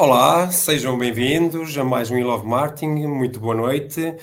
[0.00, 3.04] Olá, sejam bem-vindos a mais um I Love Marketing.
[3.08, 4.14] Muito boa noite.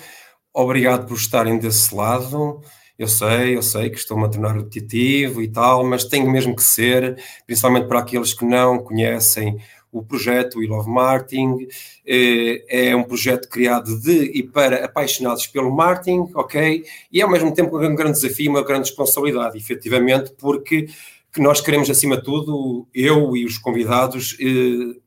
[0.53, 2.61] Obrigado por estarem desse lado.
[2.97, 6.63] Eu sei, eu sei que estou-me a tornar repetitivo e tal, mas tem mesmo que
[6.63, 9.57] ser, principalmente para aqueles que não conhecem
[9.91, 11.67] o projeto We Love Marketing.
[12.07, 16.85] Eh, é um projeto criado de e para apaixonados pelo marketing, ok?
[17.11, 20.87] E ao mesmo tempo um grande desafio, uma grande responsabilidade, efetivamente, porque
[21.33, 25.03] que nós queremos, acima de tudo, eu e os convidados, eh,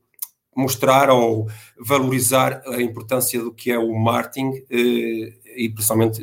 [0.59, 1.47] mostrar ou
[1.79, 6.21] valorizar a importância do que é o marketing eh, e principalmente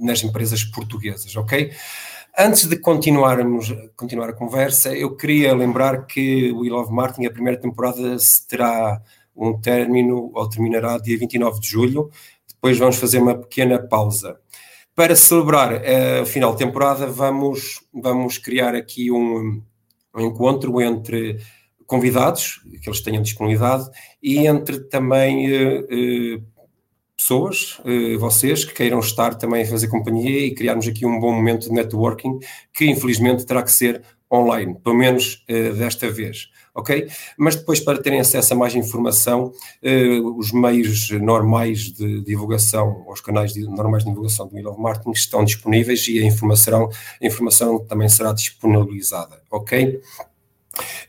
[0.00, 1.70] nas empresas portuguesas, ok?
[2.38, 7.30] Antes de continuarmos continuar a conversa, eu queria lembrar que o We Love Marketing, a
[7.30, 8.16] primeira temporada,
[8.48, 9.02] terá
[9.36, 12.10] um término, ou terminará dia 29 de julho,
[12.48, 14.38] depois vamos fazer uma pequena pausa.
[14.94, 19.62] Para celebrar a final de temporada, vamos, vamos criar aqui um,
[20.14, 21.38] um encontro entre
[21.86, 23.88] convidados, que eles tenham disponibilidade,
[24.22, 26.40] e entre também eh, eh,
[27.16, 31.32] pessoas, eh, vocês, que queiram estar também a fazer companhia e criarmos aqui um bom
[31.32, 32.38] momento de networking,
[32.72, 35.44] que infelizmente terá que ser online, pelo menos
[35.76, 36.48] desta vez.
[36.74, 37.06] Ok?
[37.36, 39.52] Mas depois, para terem acesso a mais informação,
[40.38, 46.08] os meios normais de divulgação, os canais normais de divulgação do of Marketing estão disponíveis
[46.08, 46.88] e a informação,
[47.22, 49.42] a informação também será disponibilizada.
[49.50, 50.00] Ok?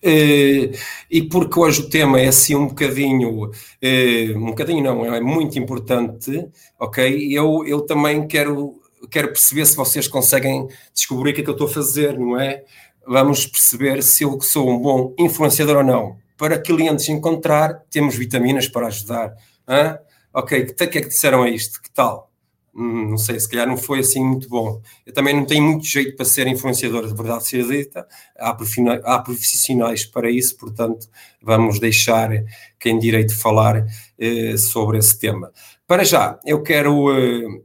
[0.04, 0.76] Uh,
[1.10, 5.58] e porque hoje o tema é assim um bocadinho, uh, um bocadinho não, é muito
[5.58, 7.32] importante, ok?
[7.32, 11.54] Eu, eu também quero, quero perceber se vocês conseguem descobrir o que é que eu
[11.54, 12.64] estou a fazer, não é?
[13.08, 16.18] Vamos perceber se eu sou um bom influenciador ou não.
[16.38, 19.34] Para clientes encontrar, temos vitaminas para ajudar.
[19.68, 19.98] Hã?
[20.34, 21.82] Ok, o que é que disseram a isto?
[21.82, 22.33] Que tal?
[22.76, 24.82] Hum, não sei, se calhar não foi assim muito bom.
[25.06, 28.08] Eu também não tenho muito jeito para ser influenciador, de verdade seja dita.
[28.38, 28.58] Há,
[29.04, 31.08] há profissionais para isso, portanto,
[31.42, 32.32] vamos deixar
[32.80, 33.86] quem direito falar
[34.18, 35.52] eh, sobre esse tema.
[35.86, 37.62] Para já, eu quero eh,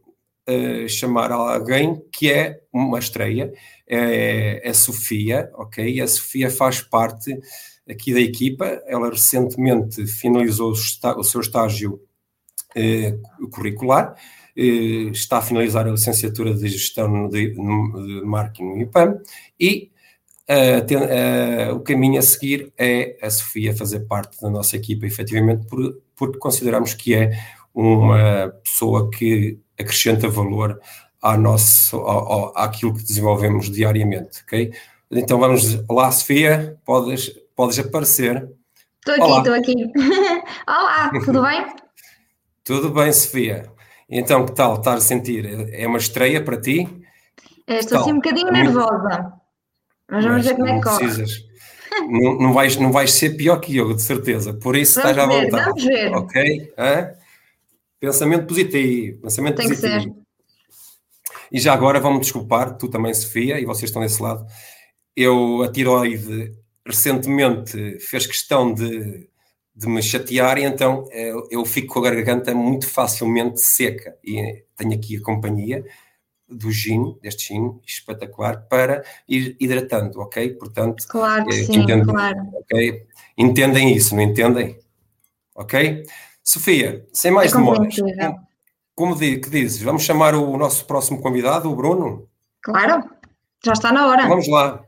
[0.46, 3.50] eh, chamar alguém que é uma estreia,
[3.86, 6.02] é, é a Sofia, ok?
[6.02, 7.34] A Sofia faz parte
[7.88, 11.98] aqui da equipa, ela recentemente finalizou o, seu estágio
[13.50, 14.14] curricular
[14.58, 19.20] está a finalizar a licenciatura de gestão de, de marketing no IPAM
[19.58, 19.90] e
[20.50, 25.66] uh, uh, o caminho a seguir é a Sofia fazer parte da nossa equipa, efetivamente,
[25.66, 27.38] por, porque consideramos que é
[27.72, 30.80] uma pessoa que acrescenta valor
[31.22, 34.72] à nosso, ao, ao, àquilo que desenvolvemos diariamente, ok?
[35.10, 38.48] Então vamos lá, Sofia, podes, podes aparecer.
[39.06, 39.92] Estou aqui, estou aqui.
[40.66, 41.66] Olá, tudo bem?
[42.64, 43.77] tudo bem, Sofia.
[44.08, 45.44] Então, que tal estar a sentir?
[45.72, 46.88] É uma estreia para ti?
[47.66, 49.32] É, estou assim um bocadinho nervosa.
[50.10, 51.24] Mas vamos ver como é que corre.
[52.08, 54.54] Não, não, vais, não vais ser pior que eu, de certeza.
[54.54, 55.64] Por isso vamos estás à vontade.
[55.64, 56.14] Vamos ver.
[56.14, 56.72] Ok?
[56.78, 57.10] Hã?
[58.00, 59.20] Pensamento positivo.
[59.20, 59.92] Pensamento Tem positivo.
[59.92, 60.28] Que ser.
[61.50, 64.46] E já agora vamos desculpar, tu também, Sofia, e vocês estão desse lado.
[65.16, 66.52] Eu, a tiroide,
[66.86, 69.28] recentemente fez questão de
[69.78, 74.64] de me chatear e então eu, eu fico com a garganta muito facilmente seca e
[74.76, 75.84] tenho aqui a companhia
[76.48, 80.50] do gin, deste gin espetacular, para ir hidratando, ok?
[80.54, 82.38] Portanto, claro que é, sim, entendem, claro.
[82.54, 83.06] Okay?
[83.36, 84.76] Entendem isso, não entendem?
[85.54, 86.02] Ok?
[86.42, 88.48] Sofia, sem mais é demoras, como,
[88.96, 92.26] como que dizes, vamos chamar o nosso próximo convidado, o Bruno?
[92.62, 93.08] Claro,
[93.64, 94.26] já está na hora.
[94.26, 94.82] Vamos lá.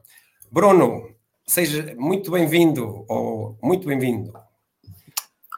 [0.50, 1.10] Bruno,
[1.46, 4.32] seja muito bem-vindo, ou muito bem-vindo.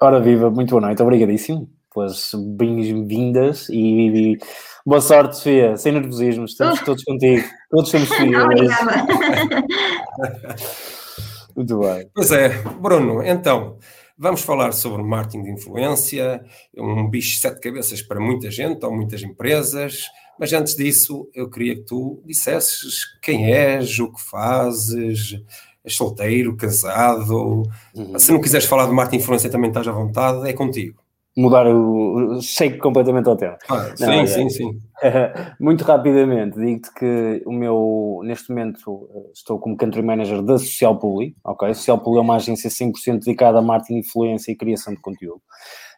[0.03, 4.39] Ora viva, muito boa noite, obrigadíssimo pelas bem-vindas e, e,
[4.85, 8.27] boa sorte, Sofia, sem nervosismo, estamos todos contigo, todos somos Sofia.
[8.43, 9.07] Obrigada.
[11.55, 12.11] muito bem.
[12.13, 12.49] Pois é,
[12.81, 13.79] Bruno, então,
[14.19, 16.45] vamos falar sobre marketing de influência,
[16.77, 21.49] um bicho de sete cabeças para muita gente ou muitas empresas, mas antes disso eu
[21.49, 25.41] queria que tu dissesses quem és, o que fazes,
[25.85, 27.65] és solteiro, casado.
[27.95, 28.19] Uhum.
[28.19, 31.03] Se não quiseres falar de marketing influência também estás à vontade, é contigo.
[31.37, 32.43] Mudar o.
[32.43, 33.57] Sei completamente ao tema.
[33.69, 34.81] Ah, sim, não, sim, é, sim.
[35.59, 41.35] Muito rapidamente, digo-te que o meu, neste momento, estou como country manager da Social Publi,
[41.43, 41.73] ok?
[41.73, 45.41] Social Publi é uma agência 100% dedicada a marketing, influência e criação de conteúdo.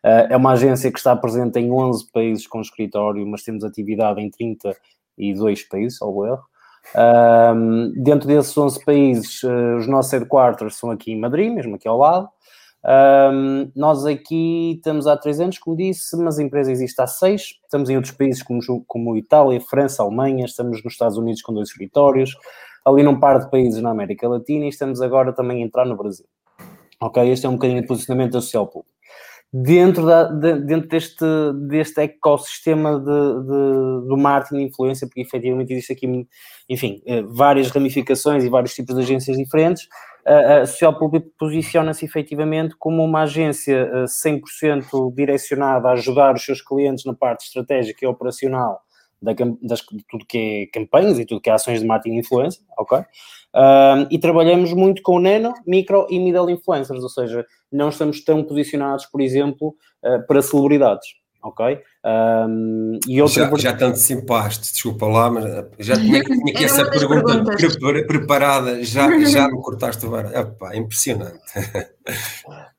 [0.05, 4.21] Eh, é uma agência que está presente em 11 países com escritório, mas temos atividade
[4.21, 6.45] em 32 países, ao erro.
[6.97, 11.89] Um, dentro desses 11 países, uh, os nossos headquarters são aqui em Madrid, mesmo aqui
[11.89, 12.29] ao lado.
[12.85, 17.59] Um, nós aqui estamos há três anos, como disse, mas a empresa existe há seis.
[17.63, 21.71] Estamos em outros países como, como Itália, França, Alemanha, estamos nos Estados Unidos com dois
[21.71, 22.37] escritórios,
[22.85, 25.97] ali num par de países na América Latina e estamos agora também a entrar no
[25.97, 26.27] Brasil.
[27.01, 27.27] Ok?
[27.31, 28.94] Este é um bocadinho de posicionamento da social pública
[29.57, 31.25] dentro, da, de, dentro deste,
[31.69, 36.27] deste ecossistema de, de, do marketing de influência, porque efetivamente existe aqui,
[36.69, 39.87] enfim, eh, várias ramificações e vários tipos de agências diferentes.
[40.27, 46.61] A Social Public posiciona-se efetivamente como uma agência 100% eh, direcionada a ajudar os seus
[46.61, 48.81] clientes na parte estratégica e operacional
[49.25, 49.33] da,
[49.63, 52.63] das, de tudo que é campanhas e tudo que é ações de marketing e influência,
[52.79, 52.99] ok?
[53.55, 58.43] Um, e trabalhamos muito com nano, micro e middle influencers, ou seja, não estamos tão
[58.43, 61.07] posicionados, por exemplo, uh, para celebridades,
[61.43, 61.79] ok?
[62.05, 63.45] Um, e outra...
[63.45, 65.45] já, já te antecipaste, desculpa lá, mas
[65.79, 70.27] já tinha, tinha aqui essa pergunta pre preparada, já, já me cortaste o bar.
[70.35, 71.41] Epá, impressionante.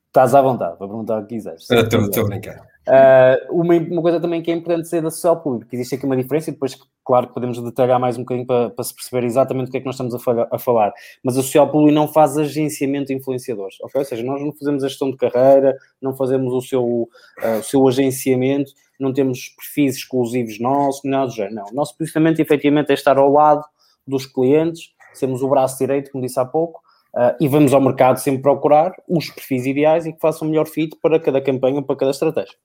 [0.07, 1.69] Estás à vontade para perguntar o que quiseres.
[1.69, 2.74] Estou a brincar.
[2.87, 6.15] Uh, uma, uma, coisa também que é importante ser da social pública, existe aqui uma
[6.15, 9.71] diferença e depois, claro, podemos detalhar mais um bocadinho para, para se perceber exatamente o
[9.71, 10.93] que é que nós estamos a, a falar,
[11.23, 13.99] mas a social pública não faz agenciamento de influenciadores, ok?
[13.99, 17.63] Ou seja, nós não fazemos a gestão de carreira, não fazemos o seu, uh, o
[17.63, 21.65] seu agenciamento, não temos perfis exclusivos nossos, nada do género, não.
[21.71, 23.63] O nosso posicionamento efetivamente é estar ao lado
[24.07, 26.84] dos clientes, sermos o braço direito, como disse há pouco,
[27.15, 30.67] Uh, e vamos ao mercado sempre procurar os perfis ideais e que façam o melhor
[30.67, 32.55] fit para cada campanha para cada estratégia.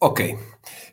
[0.00, 0.34] Ok.
[0.34, 0.38] Uh,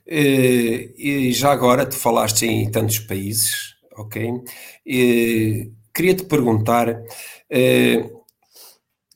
[0.08, 4.32] e já agora tu falaste em tantos países, ok?
[4.32, 8.24] Uh, Queria-te perguntar uh,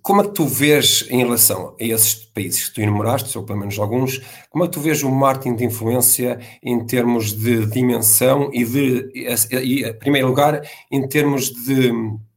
[0.02, 3.60] como é que tu vês em relação a esses países que tu enumeraste, ou pelo
[3.60, 4.20] menos alguns,
[4.50, 9.12] como é que tu vês o marketing de influência em termos de dimensão e de,
[9.16, 10.62] em primeiro lugar,
[10.92, 11.92] em termos de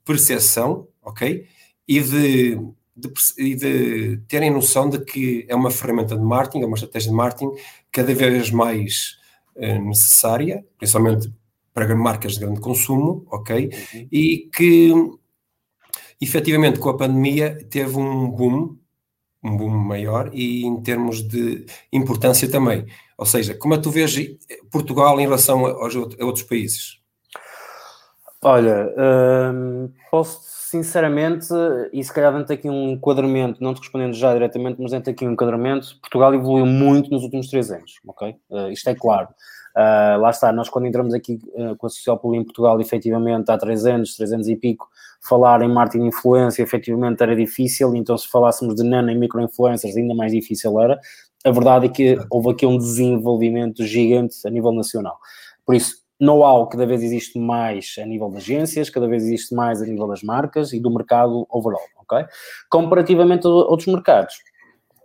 [0.07, 1.47] percepção, ok?
[1.87, 2.57] E de,
[2.97, 7.11] de, e de terem noção de que é uma ferramenta de marketing, é uma estratégia
[7.11, 7.51] de marketing
[7.93, 9.17] cada vez mais
[9.57, 11.31] uh, necessária, principalmente
[11.75, 13.67] para marcas de grande consumo, ok?
[13.67, 14.09] Uhum.
[14.11, 14.93] E que
[16.19, 18.77] efetivamente com a pandemia teve um boom,
[19.43, 22.87] um boom maior e em termos de importância também.
[23.19, 24.17] Ou seja, como é que tu vês
[24.71, 27.01] Portugal em relação aos, a outros países?
[28.43, 28.95] Olha,
[29.53, 31.47] hum, posso sinceramente,
[31.93, 35.27] e se calhar dentro aqui um enquadramento, não te respondendo já diretamente, mas dentro aqui
[35.27, 38.35] um enquadramento, Portugal evoluiu muito nos últimos três anos, ok?
[38.51, 39.29] Uh, isto é claro.
[39.77, 43.51] Uh, lá está, nós quando entramos aqui uh, com a Social Poli em Portugal, efetivamente
[43.51, 44.89] há três anos, três anos e pico,
[45.21, 50.15] falar em marketing influência efetivamente era difícil, então se falássemos de nano e micro-influencers ainda
[50.15, 50.99] mais difícil era.
[51.45, 55.17] A verdade é que houve aqui um desenvolvimento gigante a nível nacional.
[55.65, 59.83] Por isso, know-how cada vez existe mais a nível de agências, cada vez existe mais
[59.83, 62.27] a nível das marcas e do mercado overall, ok?
[62.71, 64.35] Comparativamente a outros mercados,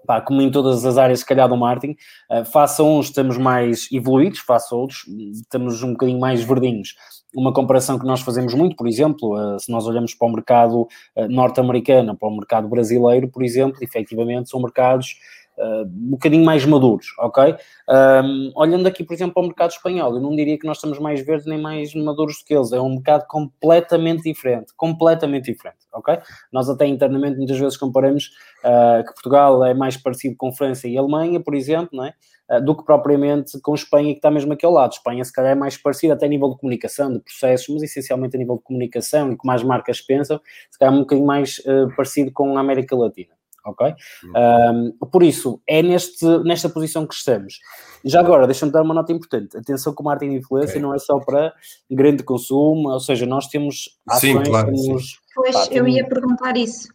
[0.05, 1.95] pá, como em todas as áreas, se calhar, do marketing,
[2.31, 6.95] uh, face a uns estamos mais evoluídos, face a outros estamos um bocadinho mais verdinhos.
[7.33, 10.81] Uma comparação que nós fazemos muito, por exemplo, uh, se nós olhamos para o mercado
[10.81, 15.15] uh, norte-americano, para o mercado brasileiro, por exemplo, efetivamente são mercados
[15.57, 17.56] uh, um bocadinho mais maduros, ok?
[17.89, 21.00] Um, olhando aqui, por exemplo, para o mercado espanhol, eu não diria que nós estamos
[21.00, 25.77] mais verdes nem mais maduros do que eles, é um mercado completamente diferente, completamente diferente,
[25.94, 26.19] ok?
[26.51, 28.31] Nós até internamente muitas vezes comparamos
[28.63, 32.13] uh, que Portugal é mais parecido com França e Alemanha, por exemplo, não é?
[32.50, 34.92] Uh, do que propriamente com Espanha, que está mesmo aqui ao lado.
[34.92, 38.36] Espanha, se calhar, é mais parecido até a nível de comunicação, de processos, mas essencialmente
[38.36, 41.59] a nível de comunicação e como as marcas pensam, se calhar é um bocadinho mais
[41.59, 43.94] uh, parecido com a América Latina ok?
[44.35, 47.59] Um, por isso, é neste, nesta posição que estamos.
[48.03, 49.57] Já agora, deixa-me dar uma nota importante.
[49.57, 50.81] Atenção que o marketing de influência okay.
[50.81, 51.53] não é só para
[51.89, 55.18] grande consumo, ou seja, nós temos ações, sim, claro, temos, sim.
[55.35, 56.89] Pois, pá, eu ia perguntar isso.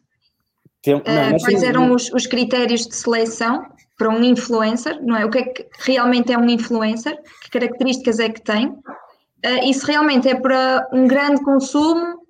[0.83, 3.67] Tem, não, uh, quais eram os, os, critérios de seleção
[3.99, 5.25] para um influencer, não é?
[5.25, 7.19] O que é que realmente é um influencer?
[7.43, 8.69] Que características é que tem?
[8.69, 12.21] Uh, e se realmente é para um grande consumo,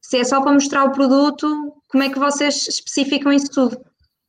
[0.00, 1.46] se é só para mostrar o produto,
[1.88, 3.80] como é que vocês especificam isso tudo?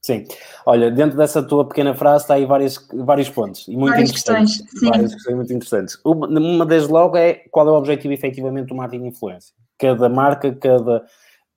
[0.01, 0.25] Sim,
[0.65, 4.61] olha, dentro dessa tua pequena frase está aí vários, vários pontos e muito várias interessantes.
[4.61, 4.89] Questões, sim.
[4.89, 5.99] Várias questões muito interessantes.
[6.05, 9.53] Uma, uma desde logo é qual é o objetivo efetivamente do marketing de influência.
[9.77, 11.03] Cada marca, cada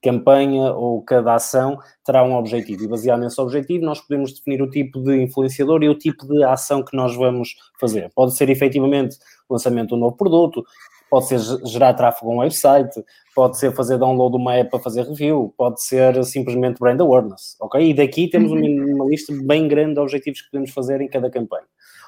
[0.02, 4.70] campanha ou cada ação terá um objetivo e baseado nesse objetivo nós podemos definir o
[4.70, 8.10] tipo de influenciador e o tipo de ação que nós vamos fazer.
[8.14, 9.16] Pode ser efetivamente
[9.48, 10.64] o lançamento de um novo produto,
[11.10, 13.02] pode ser gerar tráfego a um website,
[13.34, 17.56] pode ser fazer download de uma app para fazer review, pode ser simplesmente brand awareness,
[17.60, 17.90] ok?
[17.90, 18.94] E daqui temos uma, uhum.
[18.94, 21.66] uma lista bem grande de objetivos que podemos fazer em cada campanha.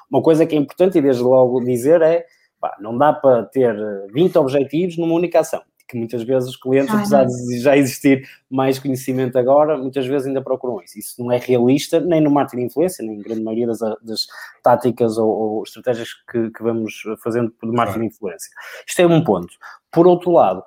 [0.09, 2.25] Uma coisa que é importante e desde logo dizer é,
[2.59, 3.75] pá, não dá para ter
[4.13, 8.27] 20 objetivos numa única ação que muitas vezes os clientes, ah, apesar de já existir
[8.49, 10.97] mais conhecimento agora, muitas vezes ainda procuram isso.
[10.97, 14.27] Isso não é realista nem no marketing de influência, nem em grande maioria das, das
[14.63, 18.49] táticas ou, ou estratégias que, que, vamos fazendo de marketing de influência.
[18.87, 19.53] Isto é um ponto.
[19.91, 20.63] Por outro lado,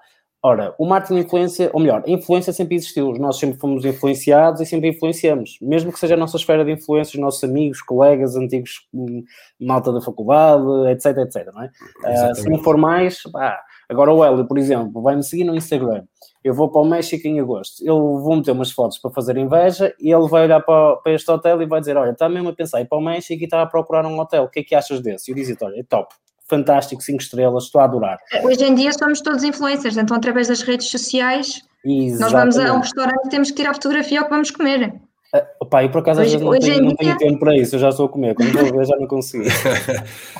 [0.47, 3.13] Ora, o marketing de influência, ou melhor, a influência sempre existiu.
[3.15, 5.59] Nós sempre fomos influenciados e sempre influenciamos.
[5.61, 9.25] Mesmo que seja a nossa esfera de influência, os nossos amigos, colegas, antigos hum,
[9.59, 11.71] malta da faculdade, etc, etc, não é?
[12.05, 16.05] Uh, se não for mais, pá, agora o Hélio, por exemplo, vai-me seguir no Instagram.
[16.43, 17.85] Eu vou para o México em agosto.
[17.85, 21.31] Eu vou meter umas fotos para fazer inveja e ele vai olhar para, para este
[21.31, 23.45] hotel e vai dizer, olha, está mesmo a pensar em ir para o México e
[23.45, 24.45] está a procurar um hotel.
[24.45, 25.31] O que é que achas desse?
[25.31, 26.15] E eu dizia, olha, é top
[26.49, 28.19] fantástico, 5 estrelas, estou a adorar.
[28.43, 32.21] Hoje em dia somos todos influencers, então através das redes sociais, Exatamente.
[32.21, 34.95] nós vamos a um restaurante e temos que tirar fotografia ao que vamos comer.
[35.35, 37.75] Uh, opa, eu por acaso hoje, às vezes não, tenho, não tenho tempo para isso,
[37.75, 39.45] eu já estou a comer, quando vou ver já não consigo.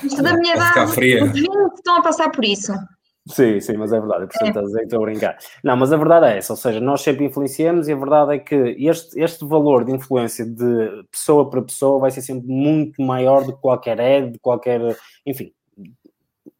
[0.03, 2.71] Isto da minha idade, os 20 estão a passar por isso.
[3.29, 4.83] Sim, sim, mas é verdade, é por é.
[4.83, 5.37] estou a brincar.
[5.63, 8.39] Não, mas a verdade é essa, ou seja, nós sempre influenciamos e a verdade é
[8.39, 13.43] que este, este valor de influência de pessoa para pessoa vai ser sempre muito maior
[13.43, 14.81] do que qualquer ad, de qualquer,
[15.25, 15.51] enfim,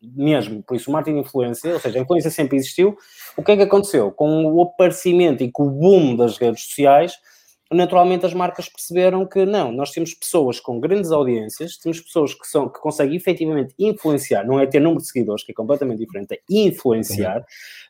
[0.02, 0.64] mesmo.
[0.64, 2.98] Por isso, o marketing de influência, ou seja, a influência sempre existiu.
[3.36, 4.12] O que é que aconteceu?
[4.12, 7.14] Com o aparecimento e com o boom das redes sociais,
[7.72, 12.48] naturalmente as marcas perceberam que não, nós temos pessoas com grandes audiências, temos pessoas que,
[12.48, 16.34] são, que conseguem efetivamente influenciar, não é ter número de seguidores, que é completamente diferente,
[16.34, 17.46] é influenciar,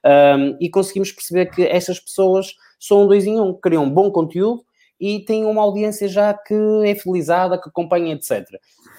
[0.06, 4.12] um, e conseguimos perceber que estas pessoas são um dois em um, criam um bom
[4.12, 4.64] conteúdo
[5.00, 8.46] e têm uma audiência já que é fidelizada, que acompanha, etc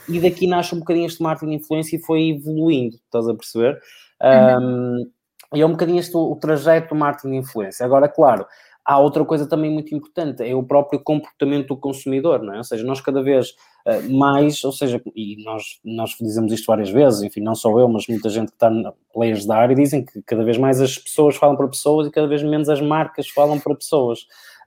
[0.08, 3.78] e daqui nasce um bocadinho este marketing de influência e foi evoluindo, estás a perceber?
[4.22, 5.02] Uhum.
[5.02, 5.10] Um,
[5.54, 7.84] e é um bocadinho este o, o trajeto do marketing de influência.
[7.84, 8.46] Agora, claro,
[8.88, 12.56] há outra coisa também muito importante, é o próprio comportamento do consumidor, não é?
[12.56, 13.50] Ou seja, nós cada vez
[13.86, 17.86] uh, mais, ou seja, e nós, nós dizemos isto várias vezes, enfim, não só eu,
[17.86, 20.96] mas muita gente que está na players da área dizem que cada vez mais as
[20.96, 24.20] pessoas falam para pessoas e cada vez menos as marcas falam para pessoas.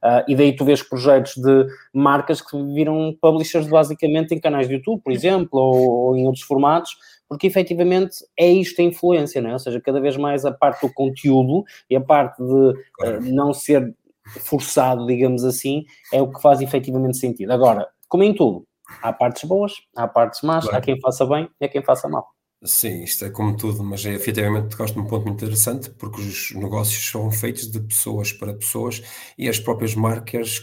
[0.04, 4.76] Uh, e daí tu vês projetos de marcas que viram publishers basicamente em canais de
[4.76, 6.96] YouTube, por exemplo, ou, ou em outros formatos,
[7.28, 9.54] porque efetivamente é isto a influência, não é?
[9.54, 13.54] Ou seja, cada vez mais a parte do conteúdo e a parte de uh, não
[13.54, 13.96] ser
[14.40, 17.52] forçado, digamos assim, é o que faz efetivamente sentido.
[17.52, 18.66] Agora, como em tudo,
[19.02, 20.78] há partes boas, há partes más, claro.
[20.78, 22.28] há quem faça bem e há quem faça mal.
[22.64, 26.22] Sim, isto é como tudo, mas é, efetivamente gosto de um ponto muito interessante, porque
[26.22, 29.02] os negócios são feitos de pessoas para pessoas
[29.36, 30.60] e as próprias marcas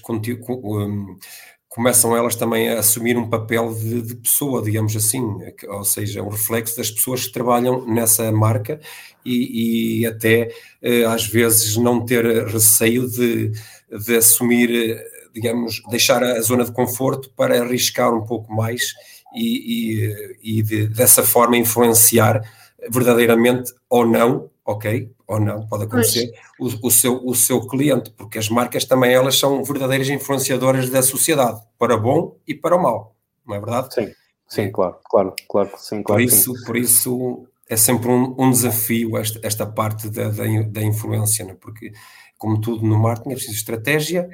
[1.69, 5.23] começam elas também a assumir um papel de, de, pessoa, digamos assim,
[5.69, 8.81] ou seja, o reflexo das pessoas que trabalham nessa marca
[9.25, 10.51] e, e até
[10.83, 13.53] eh, às vezes não ter receio de,
[13.91, 14.99] de assumir,
[15.35, 18.95] digamos, deixar a zona de conforto para arriscar um pouco mais
[19.35, 22.43] e, e, e de, dessa forma influenciar
[22.91, 25.11] verdadeiramente ou não, ok?
[25.27, 29.39] Ou não, pode acontecer, o, o, seu, o seu cliente, porque as marcas também elas
[29.39, 33.95] são verdadeiras influenciadoras da sociedade, para bom e para o mal, não é verdade?
[33.95, 34.13] Sim,
[34.47, 36.21] sim, claro, claro, claro, sim, claro.
[36.21, 36.65] Por isso, sim.
[36.67, 41.57] por isso é sempre um, um desafio esta, esta parte da, da, da influência, né?
[41.59, 41.91] porque
[42.37, 44.29] como tudo no marketing é preciso estratégia,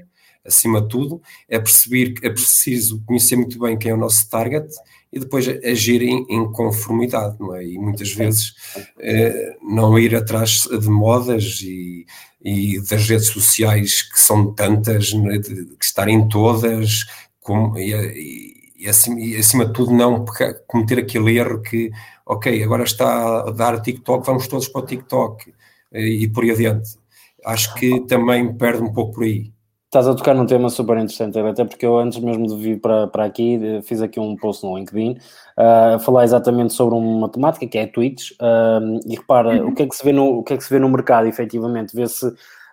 [0.45, 4.29] acima de tudo, é perceber que é preciso conhecer muito bem quem é o nosso
[4.29, 4.69] target
[5.15, 7.65] e depois agir em, em conformidade, não é?
[7.65, 8.53] E muitas vezes
[8.99, 12.05] eh, não ir atrás de modas e,
[12.43, 15.39] e, das redes sociais que são tantas, é?
[15.39, 17.05] de, de, estarem todas,
[17.41, 20.25] como, e, e, e, acima, e acima de tudo não
[20.67, 21.93] cometer aquele erro que,
[22.27, 25.55] ok, agora está a dar TikTok, vamos todos para o TikTok
[25.93, 26.91] eh, e por aí adiante.
[27.45, 29.54] Acho que também perde um pouco por aí.
[29.95, 33.07] Estás a tocar num tema super interessante, até porque eu antes mesmo de vir para,
[33.07, 35.13] para aqui, fiz aqui um post no LinkedIn,
[35.57, 39.69] uh, a falar exatamente sobre uma temática que é tweets, uh, e repara, uhum.
[39.69, 41.29] o, que é que se vê no, o que é que se vê no mercado,
[41.29, 42.27] efetivamente, vê-se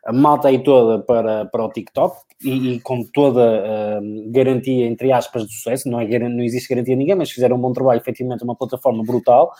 [0.04, 5.12] a malta aí toda para, para o TikTok, e, e com toda uh, garantia, entre
[5.12, 8.02] aspas, de sucesso, não, é, não existe garantia a ninguém, mas fizeram um bom trabalho,
[8.02, 9.52] efetivamente, uma plataforma brutal,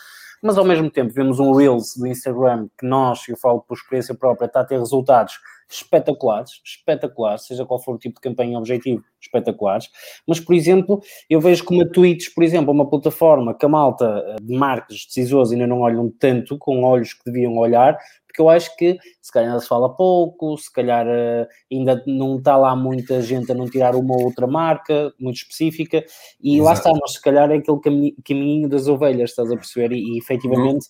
[0.42, 4.16] mas ao mesmo tempo vemos um Reels do Instagram que nós, eu falo por experiência
[4.16, 5.34] própria, está a ter resultados
[5.70, 9.88] espetaculares, espetaculares, seja qual for o tipo de campanha objetivo, espetaculares.
[10.26, 14.24] Mas, por exemplo, eu vejo como a Twitch, por exemplo, uma plataforma que a malta
[14.26, 17.98] eh, de marcas decisores ainda não olham tanto, com olhos que deviam olhar,
[18.32, 22.56] porque eu acho que se calhar se fala pouco, se calhar uh, ainda não está
[22.56, 26.02] lá muita gente a não tirar uma ou outra marca muito específica,
[26.40, 26.64] e Exato.
[26.64, 29.92] lá está, mas se calhar é aquele caminho, caminho das ovelhas, estás a perceber?
[29.92, 30.86] E, e efetivamente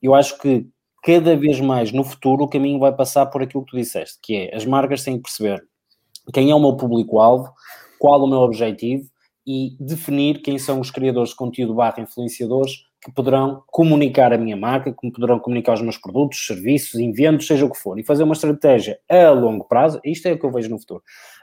[0.00, 0.66] eu acho que
[1.04, 4.36] cada vez mais no futuro o caminho vai passar por aquilo que tu disseste, que
[4.36, 5.62] é as marcas têm que perceber
[6.32, 7.52] quem é o meu público-alvo,
[7.98, 9.04] qual o meu objetivo
[9.46, 14.56] e definir quem são os criadores de conteúdo barra influenciadores que poderão comunicar a minha
[14.56, 18.22] marca, que poderão comunicar os meus produtos, serviços, inventos, seja o que for, e fazer
[18.22, 21.02] uma estratégia a longo prazo, isto é o que eu vejo no futuro,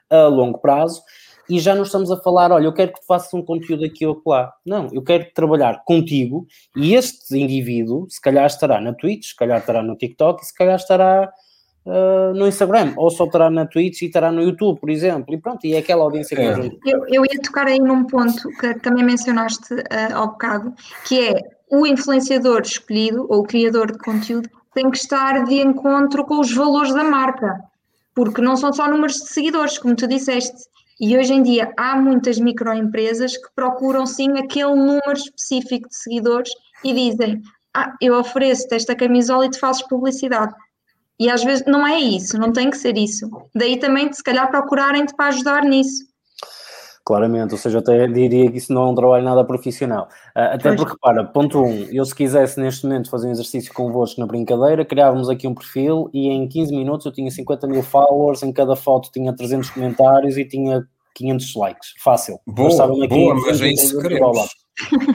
[0.09, 1.03] a longo prazo,
[1.51, 4.05] e já não estamos a falar, olha, eu quero que tu faças um conteúdo aqui
[4.05, 4.53] ou lá.
[4.65, 9.59] Não, eu quero trabalhar contigo e este indivíduo, se calhar estará na Twitch, se calhar
[9.59, 11.29] estará no TikTok, se calhar estará
[11.85, 15.37] uh, no Instagram, ou só estará na Twitch e estará no YouTube, por exemplo, e
[15.37, 16.71] pronto, e é aquela audiência que é.
[16.85, 20.73] eu, eu ia tocar aí num ponto que também mencionaste uh, ao bocado,
[21.05, 21.33] que é
[21.69, 26.53] o influenciador escolhido, ou o criador de conteúdo, tem que estar de encontro com os
[26.53, 27.59] valores da marca,
[28.15, 31.95] porque não são só números de seguidores, como tu disseste, e hoje em dia há
[31.95, 36.51] muitas microempresas que procuram sim aquele número específico de seguidores
[36.83, 37.41] e dizem:
[37.75, 40.53] Ah, eu ofereço-te esta camisola e te fazes publicidade.
[41.19, 43.29] E às vezes não é isso, não tem que ser isso.
[43.53, 46.10] Daí também, se calhar, procurarem-te para ajudar nisso.
[47.11, 50.07] Claramente, ou seja, eu até diria que isso não é um trabalho nada profissional.
[50.33, 53.73] Uh, até porque, para, ponto 1, um, eu se quisesse neste momento fazer um exercício
[53.73, 57.83] convosco na brincadeira, criávamos aqui um perfil e em 15 minutos eu tinha 50 mil
[57.83, 61.93] followers, em cada foto tinha 300 comentários e tinha 500 likes.
[62.03, 62.39] Fácil.
[62.45, 64.61] Boa, boa mas é isso que queremos.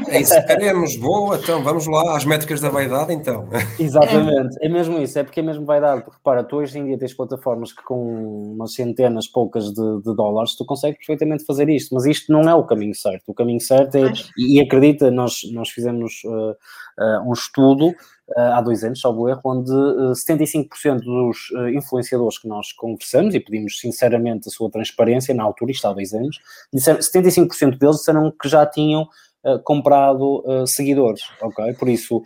[0.09, 3.49] É isso que queremos, boa, então vamos lá às métricas da vaidade, então.
[3.81, 6.99] Exatamente, é mesmo isso, é porque é mesmo vaidade, porque repara, tu hoje em dia
[6.99, 11.95] tens plataformas que com umas centenas poucas de, de dólares tu consegues perfeitamente fazer isto,
[11.95, 13.25] mas isto não é o caminho certo.
[13.29, 17.93] O caminho certo é, e, acredita, nós, nós fizemos uh, uh, um estudo
[18.37, 24.49] há dois anos, salvo erro, onde 75% dos influenciadores que nós conversamos e pedimos sinceramente
[24.49, 26.39] a sua transparência na altura, isto há dois anos,
[26.73, 29.09] disseram, 75% deles disseram que já tinham
[29.47, 31.73] uh, comprado uh, seguidores, ok?
[31.75, 32.23] Por isso,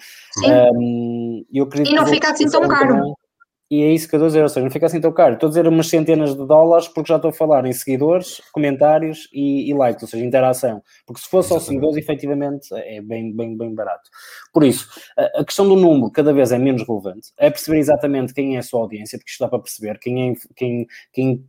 [0.75, 2.89] um, eu acredito E não fica assim tão caro.
[2.95, 3.15] Também,
[3.71, 5.35] e é isso que eu estou a dizer, ou seja, não fica assim tão caro.
[5.35, 9.29] Estou a dizer umas centenas de dólares porque já estou a falar em seguidores, comentários
[9.33, 10.83] e, e likes, ou seja, interação.
[11.07, 14.11] Porque se fosse só seguidores, efetivamente, é bem, bem, bem barato.
[14.53, 17.29] Por isso, a, a, questão do número cada vez é menos relevante.
[17.39, 20.01] É perceber exatamente quem é a sua audiência, porque isto dá para perceber.
[20.01, 21.45] Quem, é, quem, quem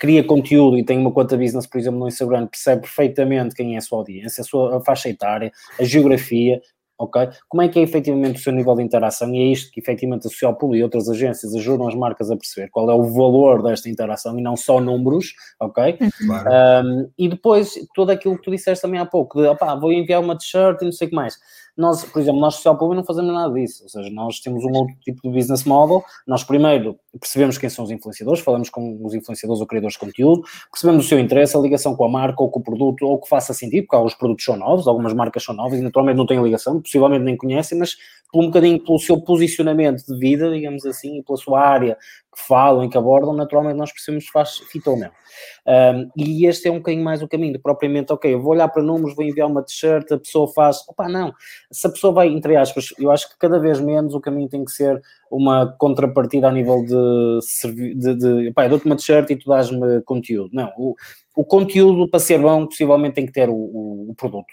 [0.00, 3.78] cria conteúdo e tem uma conta business, por exemplo, no Instagram, percebe perfeitamente quem é
[3.78, 6.58] a sua audiência, a sua a faixa etária, a geografia,
[6.98, 7.28] ok?
[7.48, 10.26] Como é que é efetivamente o seu nível de interação e é isto que efetivamente
[10.26, 13.62] a Social Pool e outras agências ajudam as marcas a perceber qual é o valor
[13.62, 15.98] desta interação e não só números, ok?
[16.26, 16.86] Claro.
[16.86, 20.20] Um, e depois, tudo aquilo que tu disseste também há pouco, de, opá, vou enviar
[20.20, 21.38] uma t-shirt e não sei o que mais.
[21.76, 24.72] Nós, por exemplo, nós social público não fazemos nada disso, ou seja, nós temos um
[24.72, 29.14] outro tipo de business model, nós primeiro percebemos quem são os influenciadores, falamos com os
[29.14, 32.50] influenciadores ou criadores de conteúdo, percebemos o seu interesse, a ligação com a marca ou
[32.50, 35.54] com o produto, ou que faça sentido, porque alguns produtos são novos, algumas marcas são
[35.54, 37.96] novas e naturalmente não têm ligação, possivelmente nem conhecem, mas
[38.32, 41.96] por um bocadinho pelo seu posicionamento de vida, digamos assim, e pela sua área
[42.36, 45.10] que falam e que abordam, naturalmente nós percebemos se faz fita ou não.
[45.66, 48.82] Um, e este é um bocadinho mais o caminho, propriamente, ok, eu vou olhar para
[48.82, 51.32] números, vou enviar uma t-shirt, a pessoa faz, opá, não,
[51.72, 54.64] se a pessoa vai, entre aspas, eu acho que cada vez menos o caminho tem
[54.64, 59.36] que ser uma contrapartida a nível de, de, de opá, eu dou-te uma t-shirt e
[59.36, 60.94] tu dás-me conteúdo, não, o,
[61.34, 64.52] o conteúdo para ser bom possivelmente tem que ter o, o, o produto,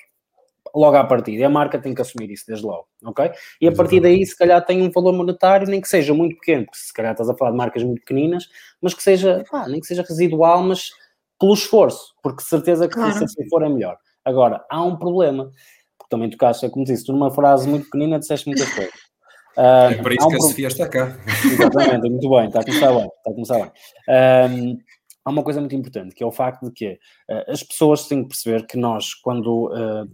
[0.73, 1.41] logo à partida.
[1.41, 3.31] E a marca tem que assumir isso desde logo, ok?
[3.61, 6.65] E a partir daí, se calhar, tem um valor monetário, nem que seja muito pequeno,
[6.65, 8.49] porque se calhar estás a falar de marcas muito pequeninas,
[8.81, 10.89] mas que seja, pá, nem que seja residual, mas
[11.39, 13.13] pelo esforço, porque certeza que claro.
[13.13, 13.97] se assim for é melhor.
[14.23, 15.51] Agora, há um problema,
[15.97, 18.93] porque também tocaste, é como disse, tu numa frase muito pequenina disseste muitas coisas.
[19.55, 21.15] Uh, é para isso um que a Sofia está cá.
[21.45, 23.71] Exatamente, muito bem, está a começar bem, está a começar bem.
[24.09, 24.79] Um,
[25.23, 26.93] há uma coisa muito importante, que é o facto de que
[27.29, 30.09] uh, as pessoas têm que perceber que nós, quando uh,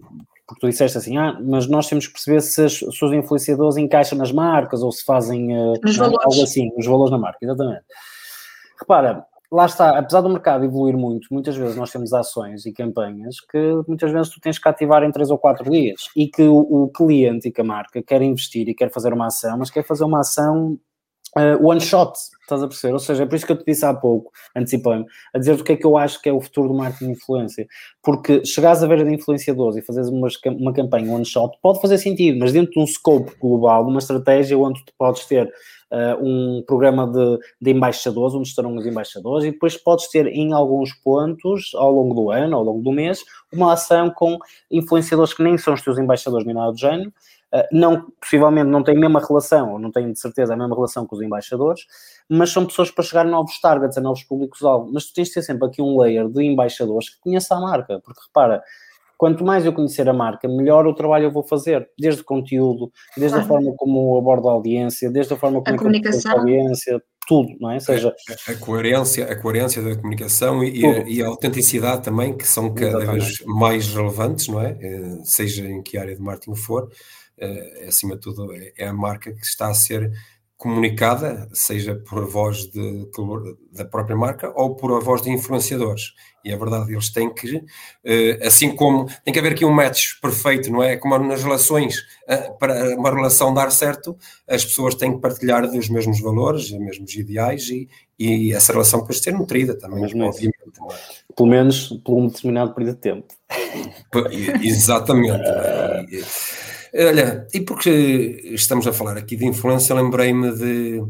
[0.49, 4.17] porque tu disseste assim, ah, mas nós temos que perceber se os seus influenciadores encaixam
[4.17, 7.83] nas marcas ou se fazem uh, algo assim, os valores na marca, exatamente.
[8.79, 13.39] Repara, lá está, apesar do mercado evoluir muito, muitas vezes nós temos ações e campanhas
[13.41, 16.57] que muitas vezes tu tens que ativar em 3 ou 4 dias e que o,
[16.57, 19.85] o cliente e que a marca quer investir e quer fazer uma ação, mas quer
[19.85, 20.79] fazer uma ação
[21.37, 22.93] uh, one shot, estás a perceber?
[22.93, 25.63] Ou seja, é por isso que eu te disse há pouco, antecipei-me, a dizer o
[25.63, 27.67] que é que eu acho que é o futuro do marketing de influência.
[28.01, 30.27] Porque chegares a ver de influenciadores e fazeres uma,
[30.59, 33.99] uma campanha one shot, pode fazer sentido, mas dentro de um scope global, de uma
[33.99, 35.51] estratégia onde tu podes ter
[35.91, 40.53] Uh, um programa de, de, embaixadores, onde estarão os embaixadores, e depois podes ter em
[40.53, 44.37] alguns pontos, ao longo do ano, ao longo do mês, uma ação com
[44.69, 47.11] influenciadores que nem são os teus embaixadores nem nada do género,
[47.71, 51.05] não, possivelmente não têm a mesma relação, ou não têm de certeza a mesma relação
[51.05, 51.85] com os embaixadores,
[52.27, 54.89] mas são pessoas para chegar a novos targets, a novos públicos-alvo.
[54.93, 57.99] Mas tu tens de ter sempre aqui um layer de embaixadores que conheça a marca,
[58.03, 58.61] porque repara,
[59.17, 62.91] quanto mais eu conhecer a marca, melhor o trabalho eu vou fazer, desde o conteúdo,
[63.17, 63.45] desde claro.
[63.45, 66.31] a forma como abordo a audiência, desde a forma como a comunicação.
[66.31, 67.79] a audiência, tudo, não é?
[67.79, 68.15] Seja,
[68.47, 72.73] a, a, coerência, a coerência da comunicação e, a, e, a, autenticidade também, que são
[72.73, 73.25] cada Exatamente.
[73.25, 74.77] vez mais relevantes, não é?
[74.81, 76.89] Eh, seja em que área de marketing for, uh,
[77.87, 80.11] acima de tudo, é, é a marca que está a ser
[80.59, 83.09] comunicada, seja por voz de,
[83.71, 86.13] da própria marca ou por a voz de influenciadores.
[86.43, 87.63] E é verdade, eles têm que,
[88.03, 90.97] eh, assim como tem que haver aqui um match perfeito, não é?
[90.97, 91.95] Como nas relações,
[92.27, 96.77] eh, para uma relação dar certo, as pessoas têm que partilhar dos mesmos valores, os
[96.77, 97.87] mesmos ideais e,
[98.19, 100.51] e essa relação depois ser nutrida também, obviamente.
[100.91, 101.33] É?
[101.33, 103.33] Pelo menos por um determinado período de tempo.
[104.61, 105.45] Exatamente.
[106.93, 107.89] Olha, e porque
[108.45, 111.01] estamos a falar aqui de influência, lembrei-me de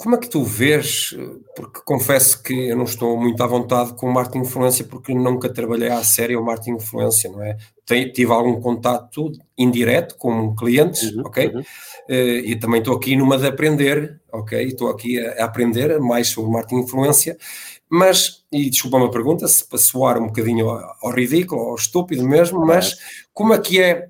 [0.00, 1.14] como é que tu vês,
[1.54, 5.52] porque confesso que eu não estou muito à vontade com o marketing influência porque nunca
[5.52, 7.56] trabalhei à sério o marketing influência, não é?
[7.86, 11.48] tive algum contato indireto com clientes, uhum, ok?
[11.48, 11.60] Uhum.
[11.60, 14.64] Uh, e também estou aqui numa de aprender, ok?
[14.64, 17.36] Estou aqui a, a aprender mais sobre marketing influência,
[17.90, 22.64] mas, e desculpa uma pergunta, se para soar um bocadinho ao, ridículo, ao estúpido mesmo,
[22.64, 22.96] mas
[23.34, 24.08] como é que é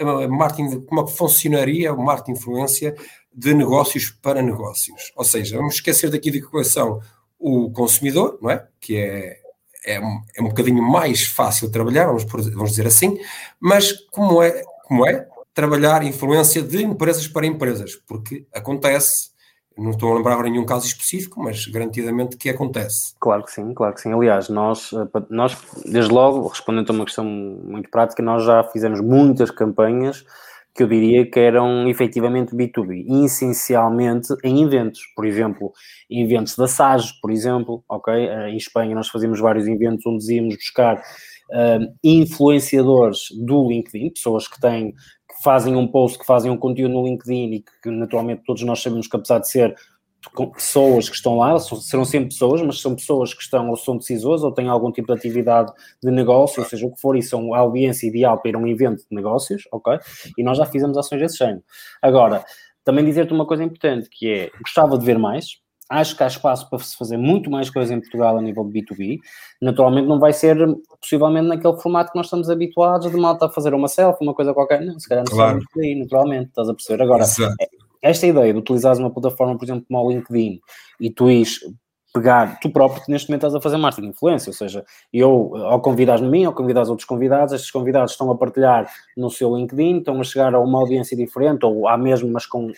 [0.00, 2.96] uh, marketing, como é que funcionaria o marketing influência
[3.32, 5.12] de negócios para negócios?
[5.14, 7.00] Ou seja, vamos esquecer daqui da equação
[7.38, 8.66] o consumidor, não é?
[8.80, 9.36] Que é,
[9.84, 13.16] é, um, é um bocadinho mais fácil trabalhar, vamos, vamos dizer assim,
[13.60, 17.94] mas como é, como é trabalhar influência de empresas para empresas?
[17.94, 19.30] Porque acontece
[19.78, 23.14] não estou a lembrar nenhum caso específico, mas garantidamente que acontece.
[23.20, 24.12] Claro que sim, claro que sim.
[24.12, 29.00] Aliás, nós, eh, nós desde logo, respondendo a uma questão muito prática, nós já fizemos
[29.00, 30.24] muitas campanhas
[30.74, 35.72] que eu diria que eram efetivamente B2B, essencialmente em eventos, por exemplo,
[36.10, 38.14] eventos da SAGE, por exemplo, ok?
[38.14, 40.96] Eh, em Espanha nós fazíamos vários eventos onde íamos buscar
[41.50, 44.94] uh, influenciadores do LinkedIn, pessoas que têm
[45.42, 49.06] fazem um post, que fazem um conteúdo no LinkedIn e que naturalmente todos nós sabemos
[49.06, 49.74] que apesar de ser
[50.54, 54.42] pessoas que estão lá, serão sempre pessoas, mas são pessoas que estão ou são decisores
[54.42, 55.72] ou têm algum tipo de atividade
[56.02, 58.58] de negócio, ou seja, o que for, e são a audiência ideal para ir a
[58.58, 59.98] um evento de negócios, ok?
[60.36, 61.62] E nós já fizemos ações desse género.
[62.02, 62.44] Agora,
[62.84, 66.68] também dizer-te uma coisa importante, que é, gostava de ver mais, Acho que há espaço
[66.68, 69.18] para se fazer muito mais coisa em Portugal a nível de B2B.
[69.60, 70.56] Naturalmente não vai ser
[71.00, 74.52] possivelmente naquele formato que nós estamos habituados de malta a fazer uma selfie, uma coisa
[74.52, 74.84] qualquer.
[74.84, 75.60] Não, se calhar não claro.
[75.78, 77.02] aí, naturalmente, estás a perceber.
[77.02, 77.56] Agora, Exato.
[78.02, 80.60] esta ideia de utilizares uma plataforma, por exemplo, como o LinkedIn,
[81.00, 81.60] e tu ires
[82.12, 85.54] pegar, tu próprio que neste momento estás a fazer marketing de influência, ou seja, eu,
[85.56, 89.54] ao convidares-me a mim, ao convidares outros convidados, estes convidados estão a partilhar no seu
[89.56, 92.74] LinkedIn, estão a chegar a uma audiência diferente, ou à mesma, mas com uh,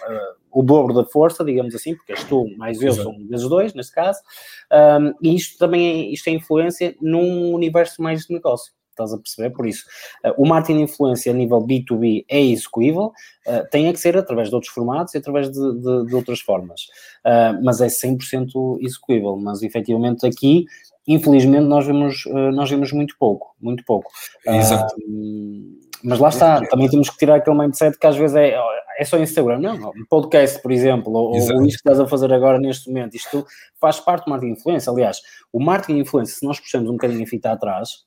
[0.51, 3.93] o dobro da força, digamos assim, porque és tu mais eu, são vezes dois, neste
[3.93, 4.21] caso,
[5.01, 9.19] um, e isto também é, isto é influência num universo mais de negócio estás a
[9.19, 9.51] perceber?
[9.51, 9.85] Por isso,
[10.25, 13.13] uh, o marketing de influência a nível B2B é execuível,
[13.47, 16.41] uh, tem é que ser através de outros formatos e através de, de, de outras
[16.41, 16.83] formas,
[17.25, 20.67] uh, mas é 100% execuível, mas efetivamente aqui,
[21.09, 24.13] infelizmente, nós vemos, nós vemos muito pouco, muito pouco.
[24.47, 24.95] Exato.
[26.05, 28.55] mas lá está, também temos que tirar aquele mindset que às vezes é,
[29.01, 32.31] é só Instagram, não, um podcast, por exemplo, ou, ou, isto que estás a fazer
[32.35, 33.47] agora neste momento, isto
[33.81, 34.93] faz parte do marketing influência.
[34.93, 38.05] Aliás, o marketing influência, se nós puxamos um bocadinho a fita atrás,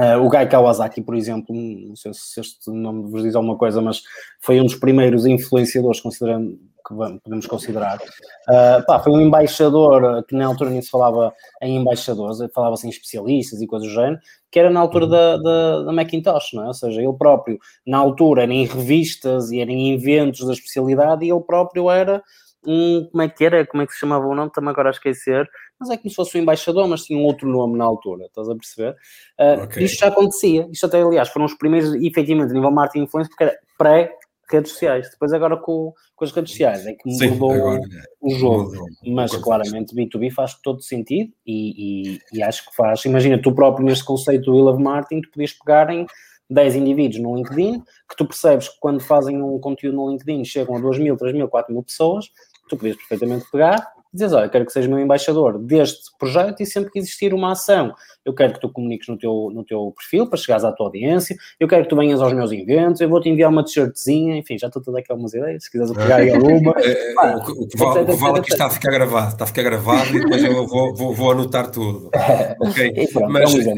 [0.00, 3.82] Uh, o Guy Kawasaki, por exemplo, não sei se este nome vos diz alguma coisa,
[3.82, 4.02] mas
[4.40, 6.58] foi um dos primeiros influenciadores considerando,
[6.88, 7.98] que podemos considerar.
[7.98, 12.90] Uh, pá, foi um embaixador que na altura nem se falava em embaixadores, falava-se em
[12.90, 14.18] especialistas e coisas do género,
[14.50, 16.66] que era na altura da, da, da, Macintosh, não é?
[16.68, 21.26] Ou seja, ele próprio, na altura, era em revistas e era em eventos da especialidade
[21.26, 22.22] e ele próprio era
[22.66, 24.92] um, como é que era, como é que se chamava o nome, também agora a
[24.92, 28.26] esquecer, mas é como se fosse o embaixador, mas tinha um outro nome na altura,
[28.26, 28.96] estás a perceber?
[29.38, 29.84] Uh, okay.
[29.84, 33.44] Isto já acontecia, isto até, aliás, foram os primeiros, efetivamente, a nível marketing influência, porque
[33.44, 34.14] era pré
[34.50, 37.80] redes sociais, depois agora com, com as redes sociais é que Sim, mudou agora,
[38.20, 43.04] o jogo, mudou, mas claramente B2B faz todo sentido e, e, e, acho que faz,
[43.04, 46.04] imagina, tu próprio neste conceito do We Love Marketing, tu podias pegar em
[46.50, 50.76] 10 indivíduos no LinkedIn, que tu percebes que quando fazem um conteúdo no LinkedIn chegam
[50.76, 52.26] a 2 mil, 3 mil, 4 mil pessoas,
[52.70, 56.66] tu podias perfeitamente pegar e dizer, olha, quero que sejas meu embaixador deste projeto e
[56.66, 60.26] sempre que existir uma ação, eu quero que tu comuniques no teu, no teu perfil
[60.26, 63.28] para chegares à tua audiência, eu quero que tu venhas aos meus eventos, eu vou-te
[63.28, 66.30] enviar uma t-shirtzinha, enfim, já estou a dar aqui algumas ideias, se quiseres pegar aí
[66.30, 66.74] alguma.
[66.80, 70.16] É, é, o que vale, vale aqui está a ficar gravado, está a ficar gravado
[70.16, 72.10] e depois eu vou, vou, vou anotar tudo.
[72.60, 73.08] ok?
[73.12, 73.74] Pronto, mas, é um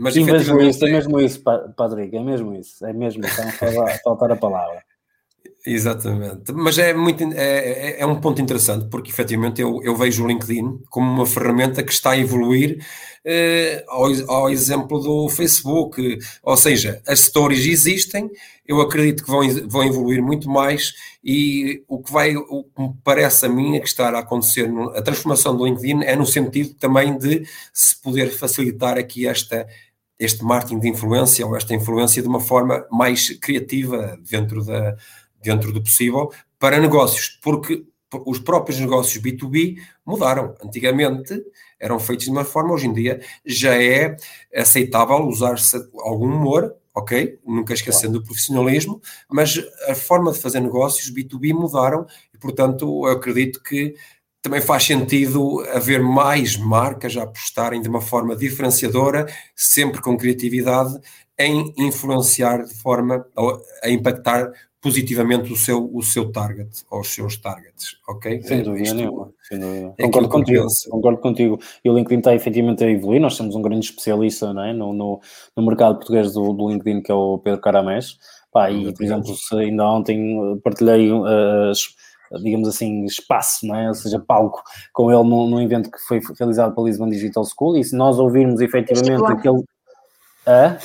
[0.00, 1.42] mas Sim, mesmo isso, é mesmo isso,
[1.76, 4.82] Patrick, é mesmo isso, é mesmo isso, não faltar a palavra.
[5.66, 10.24] Exatamente, mas é, muito, é, é, é, um ponto interessante porque efetivamente eu, eu vejo
[10.24, 12.82] o LinkedIn como uma ferramenta que está a evoluir
[13.22, 18.30] eh, ao, ao, exemplo do Facebook, ou seja, as stories existem,
[18.66, 22.94] eu acredito que vão, vão evoluir muito mais e o que vai, o que me
[23.04, 26.72] parece a mim é que está a acontecer, a transformação do LinkedIn é no sentido
[26.76, 29.66] também de se poder facilitar aqui esta
[30.18, 34.94] este marketing de influência ou esta influência de uma forma mais criativa dentro da,
[35.42, 37.84] dentro do possível, para negócios, porque
[38.26, 40.54] os próprios negócios B2B mudaram.
[40.62, 41.40] Antigamente
[41.78, 44.16] eram feitos de uma forma, hoje em dia já é
[44.54, 47.38] aceitável usar-se algum humor, ok?
[47.46, 49.00] Nunca esquecendo o profissionalismo,
[49.30, 53.94] mas a forma de fazer negócios B2B mudaram e, portanto, eu acredito que
[54.42, 60.98] também faz sentido haver mais marcas a apostarem de uma forma diferenciadora, sempre com criatividade,
[61.38, 63.26] em influenciar de forma
[63.82, 64.50] a impactar
[64.80, 68.42] positivamente o seu, o seu target, ou os seus targets, ok?
[68.42, 69.94] Sem dúvida Isto, nenhuma, sem dúvida.
[69.98, 71.58] É concordo contigo, concordo contigo.
[71.84, 74.72] E o LinkedIn está efetivamente a evoluir, nós temos um grande especialista não é?
[74.72, 75.20] no, no,
[75.54, 78.16] no mercado português do, do LinkedIn, que é o Pedro Caramés,
[78.52, 81.72] Pá, e, por exemplo, se ainda ontem partilhei uh,
[82.42, 83.88] digamos assim, espaço, não é?
[83.88, 84.62] ou seja, palco,
[84.92, 88.18] com ele num, num evento que foi realizado pela Lisbon Digital School, e se nós
[88.18, 89.62] ouvirmos efetivamente aquele...
[90.46, 90.78] Ah?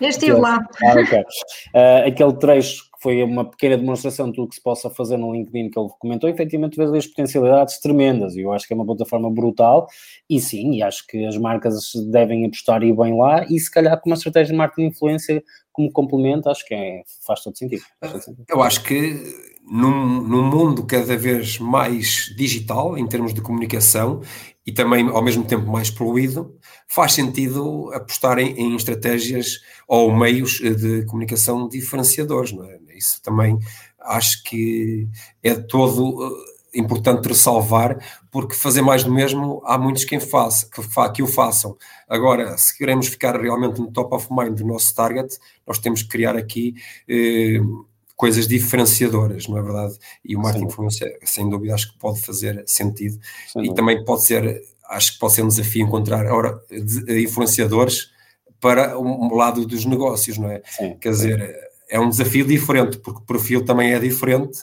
[0.00, 0.58] Eu estive lá.
[0.82, 1.20] Ah, okay.
[1.20, 5.70] uh, aquele trecho foi uma pequena demonstração de tudo que se possa fazer no LinkedIn
[5.70, 9.30] que ele comentou, efetivamente vês as potencialidades tremendas e eu acho que é uma plataforma
[9.30, 9.86] brutal
[10.28, 14.00] e sim, e acho que as marcas devem apostar e bem lá e se calhar
[14.00, 17.82] com uma estratégia de marketing de influência como complemento, acho que é, faz todo sentido.
[18.02, 18.44] Sentido.
[18.48, 19.20] Eu acho que
[19.66, 24.22] num, num mundo cada vez mais digital em termos de comunicação
[24.64, 26.56] e também ao mesmo tempo mais poluído,
[26.88, 32.78] faz sentido apostar em, em, estratégias ou meios de comunicação diferenciadores, não é?
[32.96, 33.58] Isso também
[34.00, 35.08] acho que
[35.42, 36.24] é todo
[36.74, 37.98] eh, importante ressalvar,
[38.30, 40.80] porque fazer mais do mesmo há muitos quem faça, que,
[41.14, 41.76] que o façam.
[42.08, 46.08] Agora, se queremos ficar realmente no top of mind do nosso target, nós temos que
[46.08, 46.74] criar aqui
[47.08, 47.60] eh,
[48.16, 49.94] coisas diferenciadoras, não é verdade?
[50.24, 53.18] E o marketing influência, sem dúvida, acho que pode fazer sentido.
[53.62, 58.10] E também pode ser, acho que pode ser um desafio encontrar ora, de, influenciadores
[58.58, 60.62] para o lado dos negócios, não é?
[60.64, 64.58] Sim, Quer dizer, é um desafio diferente, porque o perfil também é diferente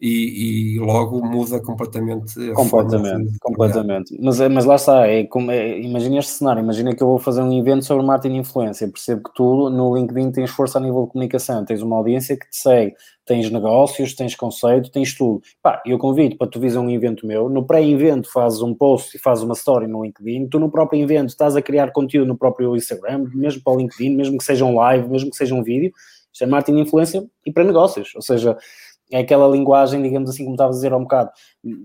[0.00, 2.34] e, e, logo muda completamente.
[2.52, 4.16] completamente, completamente.
[4.20, 7.42] Mas, mas lá está, é, como, é, imagina este cenário, imagina que eu vou fazer
[7.42, 11.04] um evento sobre marketing de influência, percebo que tu no LinkedIn tens força a nível
[11.04, 12.94] de comunicação, tens uma audiência que te segue,
[13.26, 15.42] tens negócios, tens conceito, tens tudo.
[15.60, 19.20] Pá, eu convido para tu vires um evento meu, no pré-evento fazes um post e
[19.20, 22.76] fazes uma story no LinkedIn, tu no próprio evento estás a criar conteúdo no próprio
[22.76, 25.92] Instagram, mesmo para o LinkedIn, mesmo que seja um live, mesmo que seja um vídeo,
[26.38, 28.56] isto é marketing de influência e para negócios, ou seja,
[29.10, 31.30] é aquela linguagem, digamos assim, como estava a dizer há um bocado,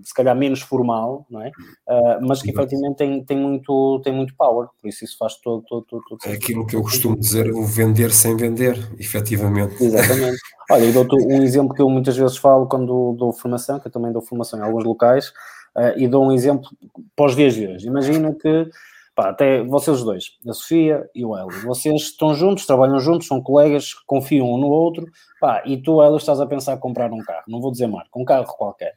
[0.02, 1.48] se calhar menos formal, não é?
[1.48, 5.64] Uh, mas que efetivamente tem, tem, muito, tem muito power, por isso isso faz todo,
[5.66, 9.82] todo, todo, todo É aquilo que eu costumo dizer, o vender sem vender, efetivamente.
[9.82, 10.38] Exatamente.
[10.70, 13.92] Olha, eu dou um exemplo que eu muitas vezes falo quando dou formação, que eu
[13.92, 15.28] também dou formação em alguns locais,
[15.76, 16.68] uh, e dou um exemplo
[17.16, 17.86] para os dias de hoje.
[17.86, 18.68] Imagina que
[19.14, 23.40] Pá, até vocês dois, a Sofia e o Hélio, vocês estão juntos, trabalham juntos, são
[23.40, 25.06] colegas, confiam um no outro,
[25.40, 28.10] pá, e tu, Hélio, estás a pensar em comprar um carro, não vou dizer marca,
[28.16, 28.94] um carro qualquer.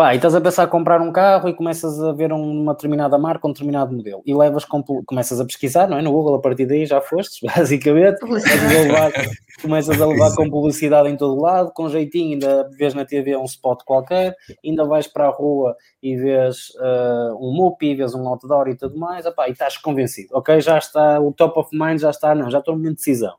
[0.00, 3.18] Pá, e estás a pensar em comprar um carro e começas a ver uma determinada
[3.18, 4.64] marca, um determinado modelo, e levas,
[5.04, 6.00] começas a pesquisar, não é?
[6.00, 9.12] No Google, a partir daí já fostes, basicamente, começas a levar,
[9.60, 13.44] começas a levar com publicidade em todo lado, com jeitinho, ainda vês na TV um
[13.44, 14.34] spot qualquer,
[14.64, 18.98] ainda vais para a rua e vês uh, um MUPI, vês um outdoor e tudo
[18.98, 20.62] mais, opá, e estás convencido, ok?
[20.62, 23.34] Já está, o top of mind já está, não, já estou numa decisão.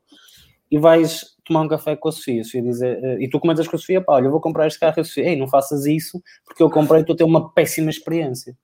[0.72, 3.68] E vais tomar um café com a Sofia, a Sofia dizer, eh, e tu comentas
[3.68, 5.46] com a Sofia, pá, olha, eu vou comprar este carro, e a Sofia, ei, não
[5.46, 8.56] faças isso, porque eu comprei e estou a ter uma péssima experiência.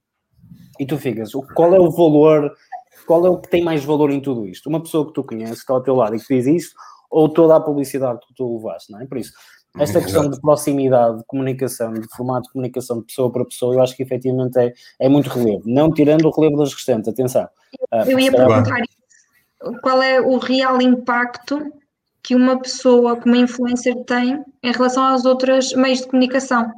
[0.81, 2.51] E tu ficas, qual é o valor,
[3.07, 4.69] qual é o que tem mais valor em tudo isto?
[4.69, 6.75] Uma pessoa que tu conheces, que está ao teu lado e que diz isto,
[7.11, 9.07] ou toda a publicidade que tu levaste, não é?
[9.07, 9.33] Por isso,
[9.79, 13.83] esta questão de proximidade, de comunicação, de formato de comunicação de pessoa para pessoa, eu
[13.83, 15.63] acho que efetivamente é, é muito relevo.
[15.67, 17.49] Não tirando o relevo das restantes, atenção.
[18.07, 18.81] Eu ia perguntar
[19.83, 21.61] qual é o real impacto
[22.29, 26.71] que uma pessoa como influencer tem em relação aos outros meios de comunicação.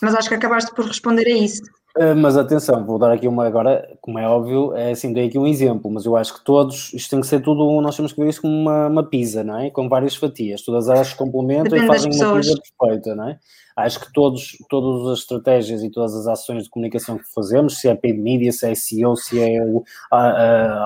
[0.00, 1.64] Mas acho que acabaste por responder a isso.
[1.98, 5.36] Uh, mas atenção, vou dar aqui uma agora, como é óbvio, é assim, dei aqui
[5.36, 8.20] um exemplo, mas eu acho que todos, isto tem que ser tudo, nós temos que
[8.20, 9.70] ver isso como uma, uma pizza, não é?
[9.70, 13.38] Com várias fatias, todas elas se complementam Depende e fazem uma pizza perfeita, não é?
[13.76, 17.88] Acho que todos, todas as estratégias e todas as ações de comunicação que fazemos, se
[17.88, 19.82] é paid media, se é SEO, se é o,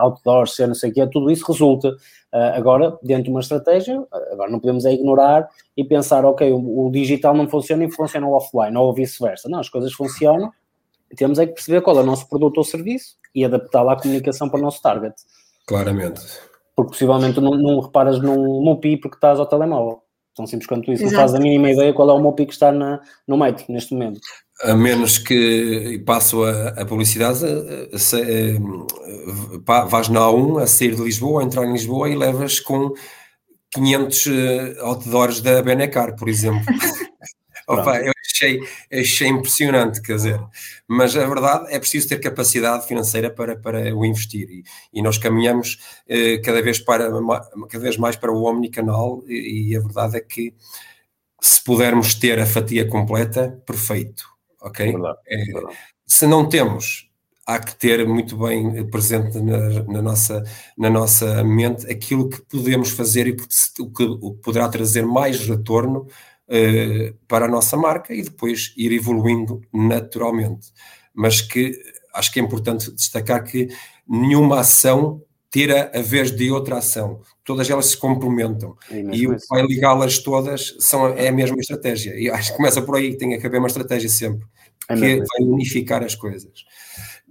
[0.01, 1.95] outdoor, se é não sei o que, tudo isso resulta.
[2.33, 6.87] Uh, agora, dentro de uma estratégia, agora não podemos é ignorar e pensar, ok, o,
[6.87, 9.49] o digital não funciona e funciona o offline, ou vice-versa.
[9.49, 10.53] Não, as coisas funcionam,
[11.17, 14.49] temos é que perceber qual é o nosso produto ou serviço e adaptá-lo à comunicação
[14.49, 15.15] para o nosso target.
[15.67, 16.21] Claramente.
[16.77, 20.03] Porque possivelmente não, não reparas num MOPI porque estás ao telemóvel.
[20.35, 21.03] Tão simples quanto isso.
[21.03, 21.15] Exato.
[21.15, 23.93] Não fazes a mínima ideia qual é o MOPI que está na, no metro neste
[23.93, 24.21] momento.
[24.63, 27.47] A menos que passo a, a publicidade,
[27.97, 28.59] se, eh,
[29.65, 32.93] vais na A1 a sair de Lisboa, a entrar em Lisboa e levas com
[33.73, 36.65] 500 eh, outdoors da Benecar, por exemplo.
[37.69, 40.41] Opa, eu achei, achei impressionante, quer dizer,
[40.89, 44.49] mas a verdade é preciso ter capacidade financeira para, para o investir.
[44.51, 47.11] E, e nós caminhamos eh, cada, vez para,
[47.69, 50.55] cada vez mais para o omnicanal e, e a verdade é que
[51.41, 54.93] se pudermos ter a fatia completa, perfeito, ok?
[54.93, 55.77] Verdade, é, verdade.
[56.07, 57.09] Se não temos,
[57.47, 60.45] há que ter muito bem presente na, na, nossa,
[60.77, 65.41] na nossa mente aquilo que podemos fazer e o que, o que poderá trazer mais
[65.47, 70.73] retorno uh, para a nossa marca e depois ir evoluindo naturalmente.
[71.15, 71.73] Mas que
[72.13, 73.69] acho que é importante destacar que
[74.07, 77.23] nenhuma ação tira a vez de outra ação.
[77.49, 78.77] Todas elas se complementam.
[79.11, 82.15] E o que vai ligá-las todas são, é a mesma estratégia.
[82.15, 84.47] E acho que começa por aí, tem que haver uma estratégia sempre,
[84.87, 86.53] é que vai unificar as coisas.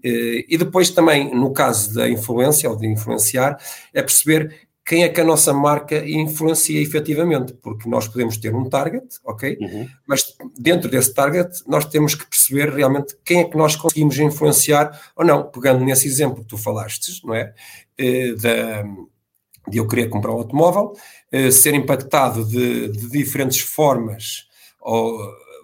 [0.04, 3.60] Eh, e depois também, no caso da influência ou de influenciar,
[3.94, 8.68] é perceber quem é que a nossa marca influencia efetivamente, porque nós podemos ter um
[8.68, 9.56] target, ok?
[9.62, 9.88] Uhum.
[10.08, 15.00] Mas dentro desse target nós temos que perceber realmente quem é que nós conseguimos influenciar
[15.16, 17.54] ou não, pegando nesse exemplo que tu falaste, não é?
[18.00, 18.84] Eh, da,
[19.68, 20.94] de eu querer comprar um automóvel,
[21.32, 24.48] eh, ser impactado de, de diferentes formas
[24.80, 25.18] ou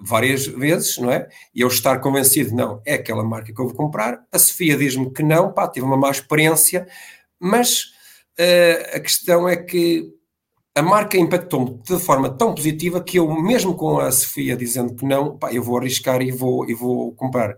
[0.03, 1.27] várias vezes, não é?
[1.55, 4.21] E eu estar convencido, não, é aquela marca que eu vou comprar.
[4.31, 6.87] A Sofia diz-me que não, pá, tive uma má experiência,
[7.39, 7.93] mas
[8.39, 10.13] uh, a questão é que
[10.75, 15.05] a marca impactou-me de forma tão positiva que eu, mesmo com a Sofia dizendo que
[15.05, 17.57] não, pá, eu vou arriscar e vou, e vou comprar.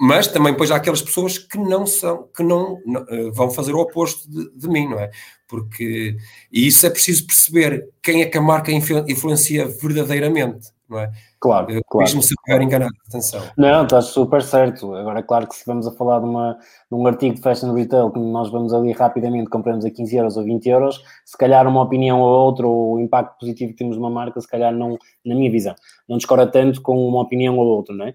[0.00, 3.74] Mas também depois há aquelas pessoas que não são, que não, não uh, vão fazer
[3.74, 5.10] o oposto de, de, mim, não é?
[5.48, 6.16] Porque,
[6.52, 11.10] e isso é preciso perceber quem é que a marca influencia verdadeiramente, não é?
[11.40, 12.04] Claro, claro.
[12.04, 13.40] Mesmo se estiver enganado, atenção.
[13.56, 14.92] Não, estás super certo.
[14.94, 18.10] Agora, claro que se vamos a falar de, uma, de um artigo de fashion retail
[18.10, 21.82] que nós vamos ali rapidamente, compramos a 15 euros ou 20 euros, se calhar uma
[21.82, 25.34] opinião ou outra, ou o impacto positivo que temos numa marca, se calhar não, na
[25.34, 25.74] minha visão,
[26.08, 28.14] não discorda tanto com uma opinião ou outra, não é?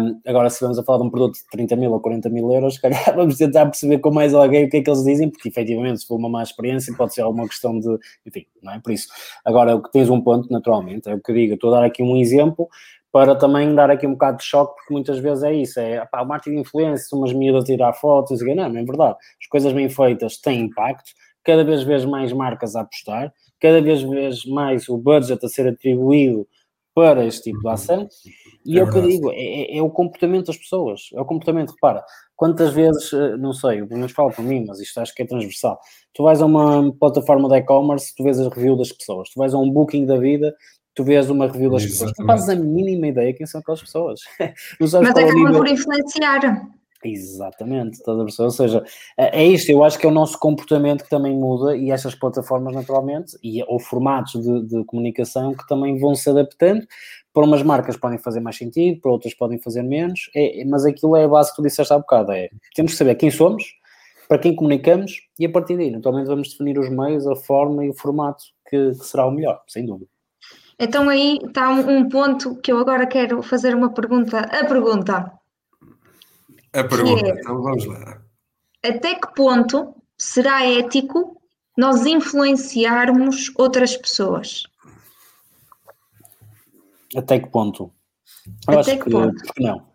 [0.00, 2.50] Um, agora, se vamos a falar de um produto de 30 mil ou 40 mil
[2.52, 5.30] euros, se calhar vamos tentar perceber com mais alguém o que é que eles dizem,
[5.30, 7.88] porque efetivamente, se for uma má experiência, pode ser alguma questão de,
[8.26, 8.80] enfim, não é?
[8.80, 9.08] Por isso,
[9.44, 11.86] agora, o que tens um ponto, naturalmente, é o que eu digo, estou a dar
[11.86, 12.68] aqui um exemplo
[13.12, 16.22] para também dar aqui um bocado de choque, porque muitas vezes é isso, é pá,
[16.22, 19.16] o marketing de influência, umas miúdas a tirar fotos, não, não é verdade.
[19.40, 21.10] As coisas bem feitas têm impacto,
[21.44, 25.68] cada vez vês mais marcas a apostar, cada vez vês mais o budget a ser
[25.68, 26.46] atribuído
[26.94, 28.08] para este tipo de ação,
[28.64, 31.20] e é, é o que eu digo, é, é, é, o comportamento das pessoas, é
[31.20, 34.98] o comportamento, repara, quantas vezes, eh, não sei, pelo menos falo para mim, mas isto
[34.98, 35.78] acho que é transversal,
[36.12, 39.54] tu vais a uma plataforma de e-commerce, tu vês as reviews das pessoas, tu vais
[39.54, 40.54] a um booking da vida,
[40.94, 44.20] tu vês uma review das pessoas, não fazes a mínima ideia quem são aquelas pessoas.
[44.80, 46.68] Mas acaba por influenciar.
[47.02, 48.44] Exatamente, estás a perceber?
[48.44, 48.84] Ou seja,
[49.16, 52.14] é, é isto, eu acho que é o nosso comportamento que também muda e estas
[52.14, 56.86] plataformas, naturalmente, e, ou formatos de, de comunicação que também vão se adaptando.
[57.32, 61.16] Para umas marcas podem fazer mais sentido, para outras podem fazer menos, é, mas aquilo
[61.16, 63.64] é a base que tu disseste há bocado: é temos que saber quem somos,
[64.28, 67.90] para quem comunicamos e a partir daí, naturalmente, vamos definir os meios, a forma e
[67.90, 70.10] o formato que, que será o melhor, sem dúvida.
[70.78, 74.40] Então aí está um, um, ponto que eu agora quero fazer uma pergunta.
[74.40, 75.39] A pergunta.
[76.72, 78.22] A pergunta, é, então vamos lá.
[78.84, 81.40] Até que ponto será ético
[81.76, 84.64] nós influenciarmos outras pessoas?
[87.16, 87.92] Até que ponto?
[88.68, 89.34] Eu Até que, que ponto?
[89.42, 89.90] Porque não.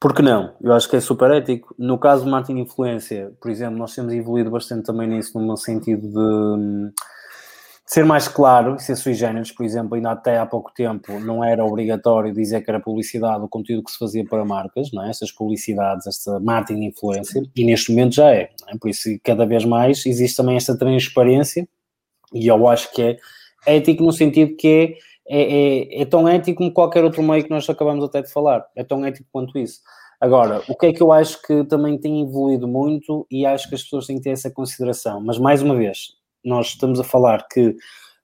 [0.00, 0.56] Porque não?
[0.60, 1.74] Eu acho que é super ético.
[1.78, 6.08] No caso do marketing influência, por exemplo, nós temos evoluído bastante também nisso, no sentido
[6.08, 6.92] de
[7.92, 11.62] ser mais claro, ser sui generis, por exemplo, ainda até há pouco tempo não era
[11.62, 15.10] obrigatório dizer que era publicidade o conteúdo que se fazia para marcas, não é?
[15.10, 18.78] Essas publicidades, esta marketing de influência, e neste momento já é, é?
[18.80, 21.68] Por isso, cada vez mais existe também esta transparência,
[22.32, 23.18] e eu acho que é
[23.66, 24.96] ético no sentido que
[25.28, 28.32] é, é, é, é tão ético como qualquer outro meio que nós acabamos até de
[28.32, 29.80] falar, é tão ético quanto isso.
[30.18, 33.74] Agora, o que é que eu acho que também tem evoluído muito e acho que
[33.74, 37.46] as pessoas têm que ter essa consideração, mas mais uma vez, nós estamos a falar
[37.48, 37.76] que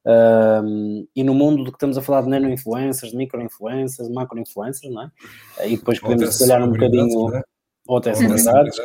[0.06, 5.68] um, e no mundo do que estamos a falar de nano-influencers, micro-influencers, macro-influencers, não é?
[5.68, 7.30] E depois podemos, se calhar, um bocadinho.
[7.30, 7.42] Né?
[7.86, 8.78] Ou até celebridades.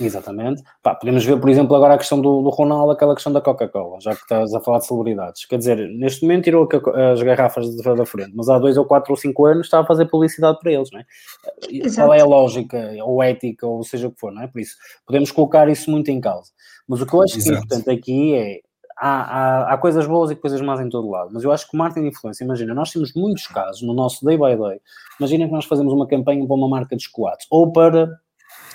[0.00, 0.62] Exatamente.
[0.82, 4.00] Pá, podemos ver, por exemplo, agora a questão do, do Ronaldo, aquela questão da Coca-Cola,
[4.00, 5.44] já que estás a falar de celebridades.
[5.46, 6.68] Quer dizer, neste momento tirou
[7.12, 9.84] as garrafas de, da frente, mas há dois ou quatro ou cinco anos está a
[9.84, 11.04] fazer publicidade para eles, não é?
[11.70, 12.08] Exato.
[12.08, 14.46] Qual é a lógica, ou ética, ou seja o que for, não é?
[14.46, 14.76] Por isso,
[15.06, 16.50] podemos colocar isso muito em causa.
[16.88, 17.50] Mas o que eu acho Exato.
[17.50, 18.60] que é importante aqui é
[19.00, 21.74] há, há, há, coisas boas e coisas más em todo lado, mas eu acho que
[21.74, 24.80] o marketing de influência, imagina, nós temos muitos casos no nosso day by day.
[25.18, 28.20] Imagina que nós fazemos uma campanha para uma marca de chocolates ou para,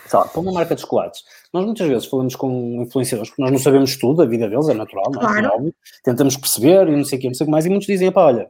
[0.05, 1.23] sei lá, para uma marca de chocolates.
[1.51, 4.73] Nós muitas vezes falamos com influenciadores porque nós não sabemos tudo, a vida deles é
[4.73, 5.41] natural, não é?
[5.41, 5.73] Claro.
[6.03, 8.11] Tentamos perceber e não sei o que, não sei o que mais, e muitos dizem,
[8.11, 8.49] pá, olha,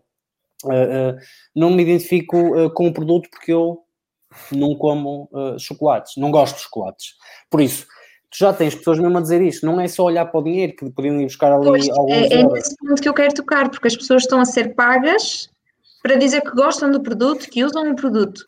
[0.65, 1.15] uh,
[1.55, 3.81] não me identifico uh, com o produto porque eu
[4.51, 7.13] não como chocolates, não gosto de chocolates.
[7.49, 7.87] Por isso,
[8.29, 10.75] tu já tens pessoas mesmo a dizer isto, não é só olhar para o dinheiro
[10.75, 12.11] que podiam ir buscar ali pois, alguns.
[12.11, 15.49] É, é nesse ponto que eu quero tocar, porque as pessoas estão a ser pagas
[16.03, 18.43] para dizer que gostam do produto, que usam o produto,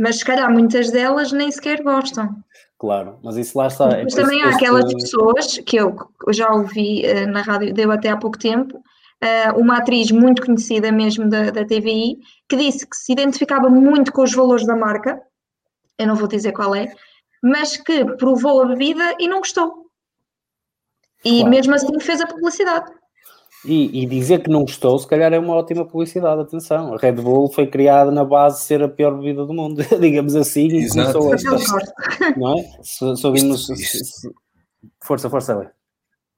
[0.00, 2.34] mas se calhar muitas delas nem sequer gostam.
[2.78, 3.86] Claro, mas isso lá está.
[4.02, 5.94] Mas é também há aquelas pessoas que eu,
[6.26, 10.46] eu já ouvi uh, na rádio, deu até há pouco tempo, uh, uma atriz muito
[10.46, 12.16] conhecida mesmo da, da TVI,
[12.48, 15.20] que disse que se identificava muito com os valores da marca,
[15.98, 16.90] eu não vou dizer qual é,
[17.42, 19.90] mas que provou a bebida e não gostou.
[21.22, 21.50] E claro.
[21.50, 22.90] mesmo assim fez a publicidade.
[23.64, 26.94] E, e, dizer que não gostou, se calhar é uma ótima publicidade, atenção.
[26.94, 30.34] A Red Bull foi criada na base de ser a pior bebida do mundo, digamos
[30.34, 31.36] assim, e começou a.
[32.38, 32.62] Não é?
[32.82, 33.68] Se, se ouvimos.
[35.02, 35.79] Força, força, Léo.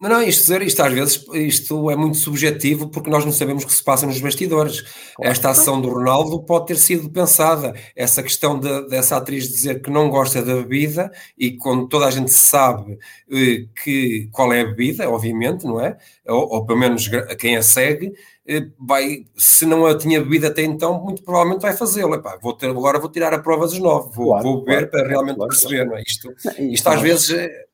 [0.02, 3.62] Não, não, isto dizer, isto às vezes isto é muito subjetivo porque nós não sabemos
[3.62, 4.80] o que se passa nos bastidores.
[5.14, 5.30] Claro.
[5.30, 7.72] Esta ação do Ronaldo pode ter sido pensada.
[7.94, 12.10] Essa questão de, dessa atriz dizer que não gosta da bebida e quando toda a
[12.10, 12.98] gente sabe
[13.30, 15.96] eh, que qual é a bebida, obviamente, não é?
[16.26, 18.12] Ou, ou pelo menos quem a segue,
[18.44, 22.20] eh, vai, se não a tinha bebido até então, muito provavelmente vai fazê-lo.
[22.42, 25.08] Vou ter, agora vou tirar a prova dos nove, vou, claro, vou beber claro, para
[25.08, 26.02] realmente perceber, não é?
[26.02, 27.30] Isto, isto às vezes.
[27.30, 27.71] É,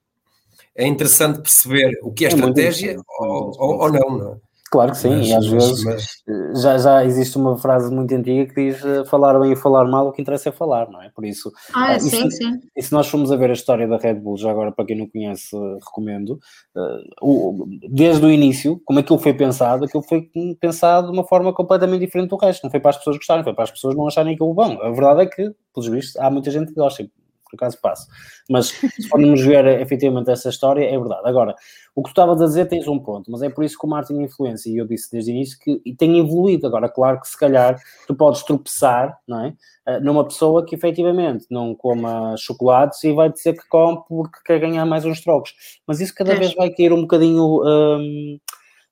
[0.78, 4.36] é interessante perceber o que é, é estratégia ou, ou, ou, não, não é?
[4.70, 6.62] Claro que sim, mas, e às vezes mas...
[6.62, 10.08] já, já existe uma frase muito antiga que diz eh, falar bem e falar mal,
[10.08, 11.08] o que interessa é falar, não é?
[11.08, 12.60] Por isso, ah, uh, sim, sim.
[12.76, 14.98] E se nós formos a ver a história da Red Bull, já agora para quem
[14.98, 15.56] não conhece,
[15.86, 16.38] recomendo,
[16.76, 20.28] uh, o, desde o início, como aquilo foi pensado, aquilo foi
[20.60, 23.54] pensado de uma forma completamente diferente do resto, não foi para as pessoas gostarem, foi
[23.54, 24.78] para as pessoas não acharem aquilo bom.
[24.82, 27.08] A verdade é que, pelos vistos, há muita gente que gosta,
[27.50, 28.06] por acaso passo.
[28.48, 31.22] Mas se formos ver efetivamente essa história, é verdade.
[31.24, 31.54] Agora,
[31.94, 33.88] o que tu estavas a dizer tens um ponto, mas é por isso que o
[33.90, 36.66] marketing influência, e eu disse desde o início que tem evoluído.
[36.66, 39.54] Agora, claro que se calhar tu podes tropeçar, não é?
[39.88, 44.60] Eh, numa pessoa que efetivamente não coma chocolates e vai dizer que come porque quer
[44.60, 45.54] ganhar mais uns trocos.
[45.86, 47.62] Mas isso cada vez vai cair um bocadinho.
[47.64, 48.38] Hum,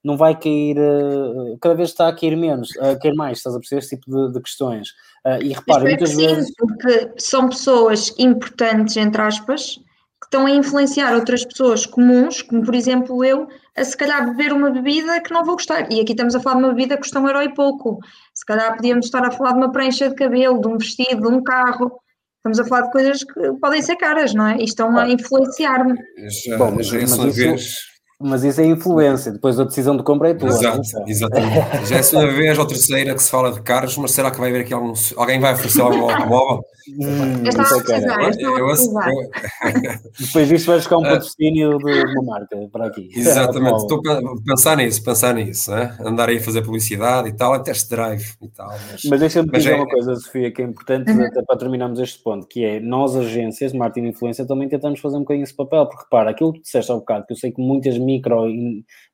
[0.06, 3.58] não vai cair, uh, cada vez está a cair menos, a cair mais, estás a
[3.58, 4.90] perceber esse tipo de, de questões.
[5.26, 6.54] Uh, e repara, muitas sim, vezes.
[6.56, 9.74] Porque são pessoas importantes, entre aspas,
[10.20, 14.52] que estão a influenciar outras pessoas comuns, como por exemplo eu, a se calhar beber
[14.52, 15.90] uma bebida que não vou gostar.
[15.92, 17.98] E aqui estamos a falar de uma bebida que custa um euro e pouco.
[18.32, 21.36] Se calhar podíamos estar a falar de uma prancha de cabelo, de um vestido, de
[21.36, 21.98] um carro.
[22.36, 24.56] Estamos a falar de coisas que podem ser caras, não é?
[24.58, 25.98] E estão a influenciar-me.
[26.46, 30.30] Já, Bom, já é uma vez mas isso é influência, depois a decisão de compra
[30.30, 30.48] é tua.
[30.48, 31.86] Exato, exatamente.
[31.86, 34.38] Já é a segunda vez ou terceira que se fala de carros, mas será que
[34.38, 34.94] vai haver aqui algum.
[35.16, 36.64] Alguém vai oferecer algum automóvel?
[36.88, 38.16] Hum, eu estava a precisar,
[40.20, 43.10] Depois disto vais buscar um patrocínio de uma marca para aqui.
[43.14, 45.96] Exatamente, estou a pensar nisso, pensar nisso, né?
[46.00, 48.68] andar aí a fazer publicidade e tal, a test drive e tal.
[48.92, 49.76] Mas, mas deixa-me dizer é...
[49.76, 51.26] uma coisa, Sofia, que é importante uhum.
[51.26, 55.16] até para terminarmos este ponto, que é nós, agências marketing e influência, também tentamos fazer
[55.16, 57.50] um bocadinho esse papel, porque repara, aquilo que disseste há um bocado, que eu sei
[57.50, 58.46] que muitas micro,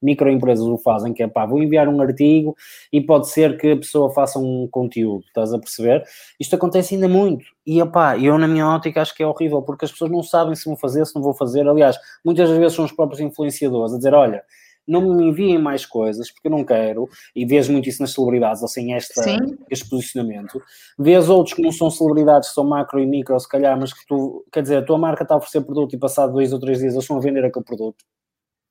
[0.01, 2.55] microempresas o fazem, que é pá, vou enviar um artigo
[2.93, 6.05] e pode ser que a pessoa faça um conteúdo, estás a perceber?
[6.39, 7.45] Isto acontece ainda muito.
[7.67, 10.55] E opá, eu na minha ótica acho que é horrível, porque as pessoas não sabem
[10.55, 11.67] se vão fazer, se não vou fazer.
[11.67, 14.43] Aliás, muitas das vezes são os próprios influenciadores a dizer, olha,
[14.87, 18.63] não me enviem mais coisas porque eu não quero, e vês muito isso nas celebridades,
[18.63, 19.23] assim, esta,
[19.71, 20.61] este posicionamento.
[20.99, 24.45] Vês outros que não são celebridades, são macro e micro, se calhar, mas que tu,
[24.53, 26.93] quer dizer, a tua marca está a oferecer produto e passado dois ou três dias
[26.93, 28.05] eles estão a vender aquele produto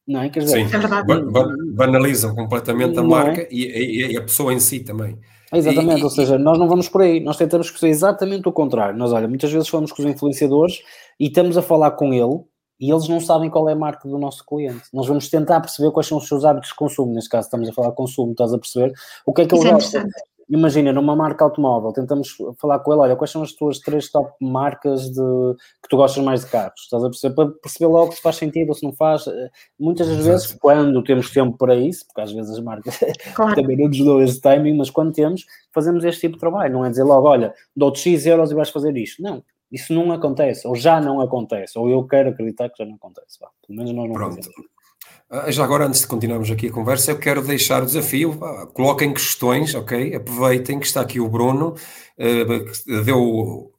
[0.08, 0.30] não é?
[0.30, 3.06] Quer dizer, Sim, é banalizam completamente a é?
[3.06, 3.47] marca é?
[3.52, 5.18] e, e, a pessoa em si também.
[5.54, 8.97] Exatamente, e, ou seja, nós não vamos por aí, nós tentamos fazer exatamente o contrário.
[8.97, 10.82] Nós, olha, muitas vezes falamos com os influenciadores
[11.20, 12.41] e estamos a falar com ele
[12.80, 14.82] e eles não sabem qual é a marca do nosso cliente.
[14.91, 17.74] Nós vamos tentar perceber quais são os seus hábitos de consumo, neste caso estamos a
[17.74, 18.93] falar de consumo, estás a perceber?
[19.24, 20.04] O que é que ele gosta?
[20.52, 24.34] Imagina, numa marca automóvel, tentamos falar com ele, olha, quais são as tuas três top
[24.41, 26.82] marcas de, que tu gostas mais de carros?
[26.82, 27.36] Estás a perceber?
[27.36, 29.26] Para perceber logo se faz sentido ou se não faz.
[29.28, 29.49] Eh,
[29.80, 32.99] muitas das vezes, quando temos tempo para isso, porque às vezes as marcas
[33.34, 33.56] claro.
[33.56, 36.74] também não nos dão esse timing, mas quando temos, fazemos este tipo de trabalho.
[36.74, 39.24] Não é dizer logo, olha, dou-te X euros e vais fazer isto.
[39.24, 39.41] Não,
[39.72, 43.39] isso não acontece, ou já não acontece, ou eu quero acreditar que já não acontece.
[43.39, 44.36] Pelo menos nós não Pronto.
[44.36, 44.81] Fazemos.
[45.34, 48.38] Ah, já agora, antes de continuarmos aqui a conversa, eu quero deixar o desafio,
[48.74, 50.14] coloquem questões, ok?
[50.14, 51.74] Aproveitem que está aqui o Bruno,
[52.20, 53.72] uh, deu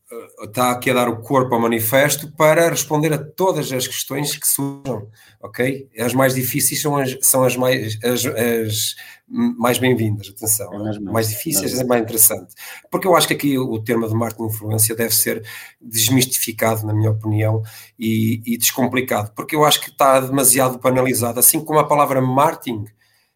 [0.43, 4.47] está aqui a dar o corpo ao manifesto para responder a todas as questões que
[4.47, 5.07] surjam,
[5.43, 5.89] ok?
[5.99, 8.95] As mais difíceis são as, são as mais, as, as
[9.33, 10.75] mais bem-vindas, atenção.
[10.75, 12.55] É mais, mais difíceis é mais interessante.
[12.91, 15.43] Porque eu acho que aqui o termo de marketing influência deve ser
[15.81, 17.63] desmistificado, na minha opinião,
[17.99, 22.85] e, e descomplicado, porque eu acho que está demasiado banalizado, assim como a palavra marketing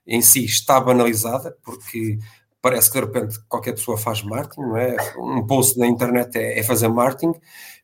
[0.07, 2.19] em si está banalizada, porque
[2.67, 4.97] parece que de repente qualquer pessoa faz marketing, não é?
[5.17, 7.33] Um post na internet é, é fazer marketing,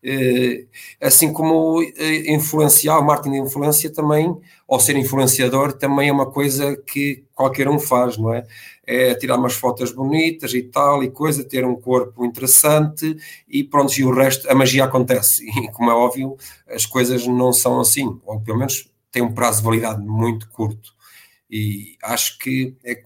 [0.02, 0.64] eh,
[1.00, 6.28] assim como eh, influenciar, o marketing de influência também, ou ser influenciador, também é uma
[6.28, 8.44] coisa que qualquer um faz, não é?
[8.84, 13.16] É tirar umas fotos bonitas e tal, e coisa, ter um corpo interessante,
[13.48, 15.46] e pronto, e o resto, a magia acontece.
[15.62, 16.36] E como é óbvio,
[16.68, 20.92] as coisas não são assim, ou pelo menos têm um prazo de validade muito curto.
[21.52, 23.04] E acho que é,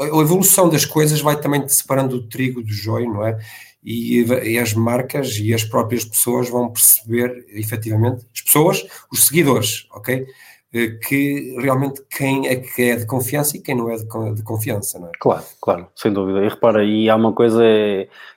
[0.00, 3.38] a evolução das coisas vai também separando o trigo do joio, não é?
[3.84, 9.86] E, e, as marcas e as próprias pessoas vão perceber, efetivamente, as pessoas, os seguidores,
[9.92, 10.26] ok?
[10.74, 14.98] Eh, que realmente quem é que é de confiança e quem não é de, confiança,
[14.98, 15.12] não é?
[15.18, 16.44] Claro, claro, sem dúvida.
[16.44, 17.62] E repara, e há uma coisa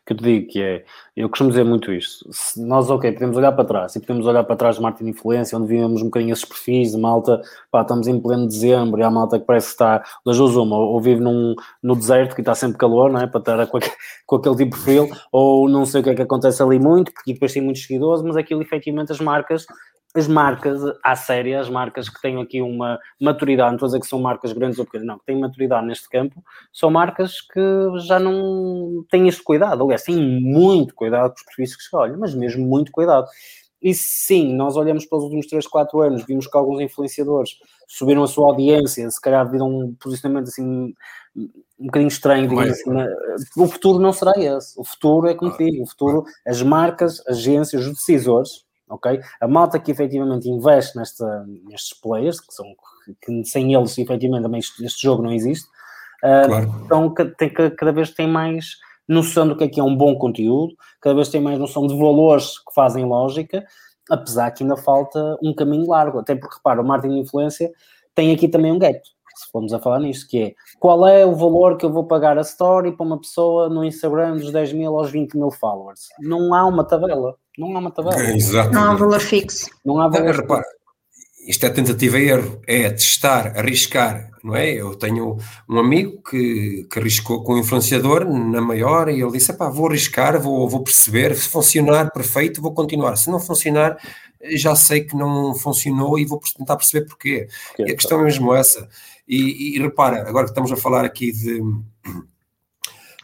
[0.10, 0.84] que eu te digo que é,
[1.16, 4.44] eu costumo dizer muito isto, se nós, ok, podemos olhar para trás e podemos olhar
[4.44, 7.40] para trás de Martin Influência, onde vimos um bocadinho esses perfis de malta,
[7.72, 10.78] pá, estamos em pleno dezembro e há malta que parece que está das duas uma,
[10.78, 11.54] ou vive num,
[11.84, 13.28] no deserto que está sempre calor, não é?
[13.28, 13.80] Para estar com,
[14.26, 17.14] com aquele tipo de perfil, ou não sei o que é que acontece ali muito,
[17.14, 19.68] porque depois tem muitos seguidores, mas aquilo efetivamente as marcas
[20.16, 24.00] as marcas, à série, as marcas que têm aqui uma maturidade, não estou a dizer
[24.00, 26.44] que são marcas grandes ou pequenas, não, que têm maturidade neste campo,
[26.74, 27.62] são marcas que
[28.08, 32.34] já não têm este cuidado, aliás, têm muito cuidado com os perfis que escolhem, mas
[32.34, 33.28] mesmo muito cuidado.
[33.82, 37.52] E sim, nós olhamos para os últimos 3, 4 anos, vimos que alguns influenciadores
[37.88, 40.94] subiram a sua audiência, se calhar devido a um posicionamento assim
[41.80, 42.92] um bocadinho estranho, digamos assim.
[43.56, 44.78] O futuro não será esse.
[44.78, 49.22] O futuro é como digo, o futuro, as marcas, agências, os decisores, ok?
[49.40, 52.66] A malta que efetivamente investe nesta, nestes players, que, são,
[53.22, 55.68] que sem eles efetivamente também este, jogo não existe,
[56.24, 56.82] uh, claro.
[56.84, 58.78] então tem, cada vez tem mais
[59.10, 61.98] noção do que é que é um bom conteúdo, cada vez tem mais noção de
[61.98, 63.66] valores que fazem lógica,
[64.10, 67.72] apesar que ainda falta um caminho largo, até porque repara, o marketing de influência
[68.14, 69.00] tem aqui também um gap,
[69.36, 72.38] se formos a falar nisto, que é qual é o valor que eu vou pagar
[72.38, 76.10] a story para uma pessoa no Instagram dos 10 mil aos 20 mil followers?
[76.20, 77.36] Não há uma tabela.
[77.58, 78.20] Não há uma tabela.
[78.22, 78.74] Exatamente.
[78.76, 79.70] Não há valor fixo.
[79.86, 80.42] Não há valor fixo.
[80.42, 80.66] Repara,
[81.48, 84.72] isto é tentativa e erro, é testar, arriscar, não é?
[84.72, 85.38] Eu tenho
[85.68, 89.88] um amigo que, que arriscou com um influenciador na maior e ele disse, pá, vou
[89.88, 93.98] arriscar, vou, vou perceber, se funcionar, perfeito, vou continuar, se não funcionar,
[94.52, 97.48] já sei que não funcionou e vou tentar perceber porquê.
[97.76, 98.88] Que e a questão é mesmo essa.
[99.28, 101.62] E, e, repara, agora que estamos a falar aqui de,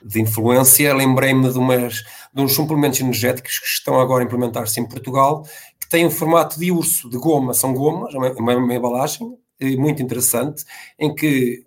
[0.03, 2.03] de influência, lembrei-me de umas
[2.35, 5.47] de uns suplementos energéticos que estão agora a implementar-se em Portugal,
[5.95, 10.03] têm um formato de urso, de goma, são gomas, uma, uma, uma embalagem eh, muito
[10.03, 10.65] interessante,
[10.99, 11.63] em que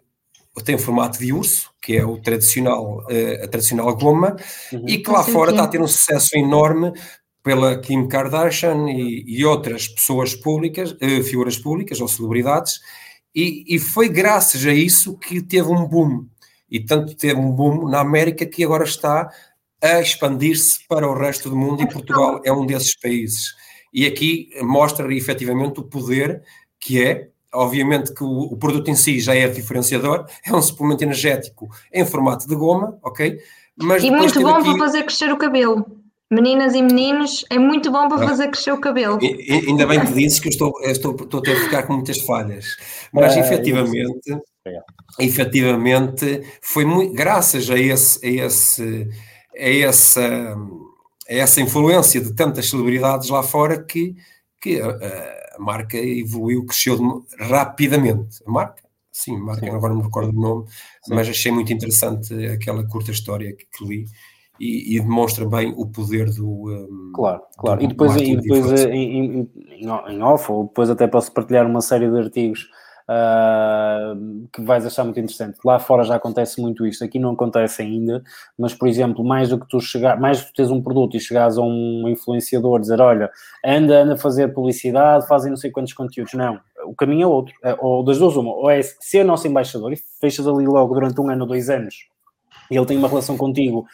[0.62, 4.36] tem o formato de urso, que é o tradicional, uh, a tradicional goma,
[4.70, 4.84] uhum.
[4.86, 6.92] e que lá fora está a ter um sucesso enorme
[7.42, 12.80] pela Kim Kardashian e, e outras pessoas públicas, uh, figuras públicas ou celebridades,
[13.34, 16.26] e, e, foi graças a isso que teve um boom.
[16.70, 19.30] E tanto teve um boom na América que agora está
[19.80, 23.54] a expandir-se para o resto do mundo e Portugal é um desses países.
[23.98, 26.44] E aqui mostra efetivamente o poder
[26.78, 31.02] que é, obviamente que o, o, produto em si já é diferenciador, é um suplemento
[31.02, 33.36] energético em formato de goma, ok?
[33.76, 34.70] Mas e muito bom aqui...
[34.70, 35.84] para fazer crescer o cabelo.
[36.30, 38.28] Meninas e meninos, é muito bom para ah.
[38.28, 39.18] fazer crescer o cabelo.
[39.20, 41.94] E, e, ainda bem que dizes que eu estou, eu estou, estou a ficar com
[41.94, 42.76] muitas falhas.
[43.12, 44.30] Mas é, efetivamente,
[44.64, 44.78] é.
[45.18, 49.08] efetivamente, foi muito, graças a esse, a esse
[49.56, 50.56] é essa,
[51.28, 54.16] é essa influência de tantas celebridades lá fora que,
[54.60, 54.88] que a,
[55.56, 58.42] a marca evoluiu, cresceu rapidamente.
[58.46, 59.70] A marca, sim, a marca, sim.
[59.70, 60.66] agora não me recordo o nome,
[61.02, 61.14] sim.
[61.14, 64.06] mas achei muito interessante aquela curta história que, que li.
[64.58, 66.68] E, e, demonstra bem o poder do.
[66.68, 67.78] Um, claro, claro.
[67.78, 69.50] Do e depois, e depois em, em,
[70.08, 72.68] em off, ou depois até posso partilhar uma série de artigos
[73.08, 75.58] uh, que vais achar muito interessante.
[75.64, 78.22] Lá fora já acontece muito isto, aqui não acontece ainda,
[78.58, 81.20] mas, por exemplo, mais do que tu chegar, mais do que tens um produto e
[81.20, 83.30] chegares a um influenciador dizer, olha,
[83.64, 86.34] anda, anda a fazer publicidade, fazem não sei quantos conteúdos.
[86.34, 87.54] Não, o caminho é outro.
[87.64, 91.20] É, ou das duas, uma, ou é ser nosso embaixador e fechas ali logo durante
[91.20, 92.08] um ano ou dois anos
[92.70, 93.86] e ele tem uma relação contigo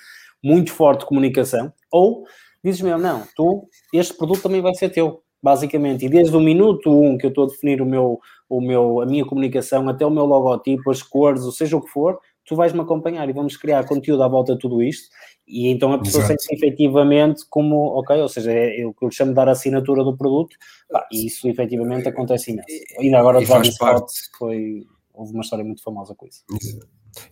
[0.42, 2.24] muito forte de comunicação, ou
[2.62, 6.90] dizes mesmo, não, tu, este produto também vai ser teu, basicamente, e desde o minuto
[6.90, 8.18] um que eu estou a definir o meu,
[8.48, 11.90] o meu, a minha comunicação, até o meu logotipo, as cores, ou seja o que
[11.90, 15.06] for, tu vais-me acompanhar e vamos criar conteúdo à volta de tudo isto.
[15.46, 19.32] E então a pessoa sente-se efetivamente como, ok, ou seja, é o que eu chamo
[19.32, 20.56] de dar a assinatura do produto,
[21.12, 22.66] e isso efetivamente acontece imenso.
[22.98, 26.42] Ainda agora o Travis Scott foi, houve uma história muito famosa com isso.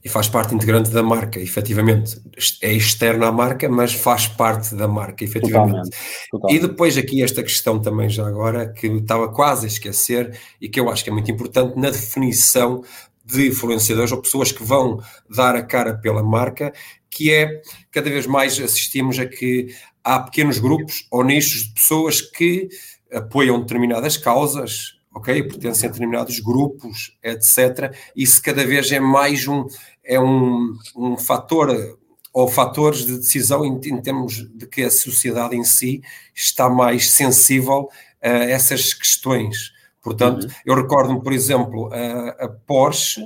[0.05, 2.21] E faz parte integrante da marca, efetivamente.
[2.61, 5.91] É externa à marca, mas faz parte da marca, efetivamente.
[5.91, 5.97] Totalmente,
[6.31, 6.57] totalmente.
[6.57, 10.79] E depois aqui esta questão também já agora, que estava quase a esquecer, e que
[10.79, 12.83] eu acho que é muito importante, na definição
[13.25, 16.73] de influenciadores ou pessoas que vão dar a cara pela marca,
[17.09, 19.69] que é cada vez mais assistimos a que
[20.03, 22.69] há pequenos grupos ou nichos de pessoas que
[23.13, 25.43] apoiam determinadas causas, ok?
[25.43, 27.95] Pertencem a determinados grupos, etc.
[28.17, 29.67] Isso cada vez é mais um,
[30.05, 31.99] é um, um fator
[32.33, 36.03] ou fatores de decisão em, em termos de que a sociedade em si
[36.35, 37.89] está mais sensível
[38.23, 39.73] a essas questões.
[40.03, 40.51] Portanto, uhum.
[40.65, 43.23] eu recordo-me, por exemplo, a, a, Porsche,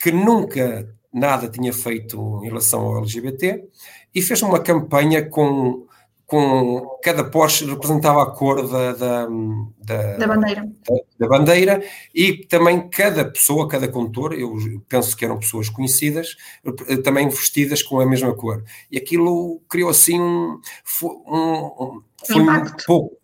[0.00, 3.64] que nunca nada tinha feito em relação ao LGBT,
[4.14, 5.86] e fez uma campanha com
[6.28, 9.26] com cada Porsche representava a cor da, da,
[9.82, 10.70] da, da bandeira.
[10.86, 11.82] Da, da, bandeira
[12.14, 14.54] e também cada pessoa, cada condutor, eu
[14.86, 16.36] penso que eram pessoas conhecidas,
[17.02, 18.62] também vestidas com a mesma cor.
[18.92, 20.60] E aquilo criou assim um,
[21.02, 22.82] um, foi impacto.
[22.82, 23.16] um pouco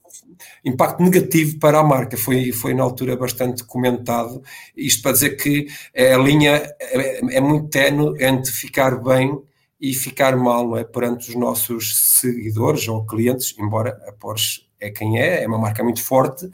[0.64, 2.16] impacto negativo para a marca.
[2.16, 4.42] Foi, foi na altura bastante comentado.
[4.74, 9.38] Isto para dizer que a linha é, é muito tenue entre ficar bem
[9.84, 14.90] e ficar mal não é, perante os nossos seguidores ou clientes, embora a Porsche é
[14.90, 16.48] quem é, é uma marca muito forte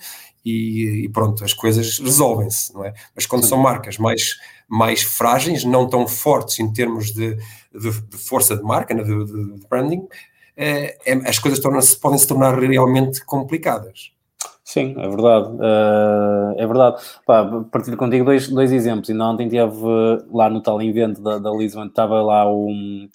[0.45, 2.93] e, e pronto, as coisas resolvem-se, não é?
[3.15, 4.35] Mas quando são marcas mais,
[4.69, 7.37] mais frágeis, não tão fortes em termos de,
[7.73, 10.09] de, de força de marca, né, de, de branding,
[10.57, 14.11] é, é, as coisas podem se tornar realmente complicadas.
[14.71, 15.49] Sim, é verdade.
[15.49, 17.03] Uh, é verdade.
[17.27, 19.09] Pá, partilho contigo dois, dois exemplos.
[19.09, 19.75] E ontem teve
[20.31, 23.09] lá no tal evento da, da Lisbon, estava lá um,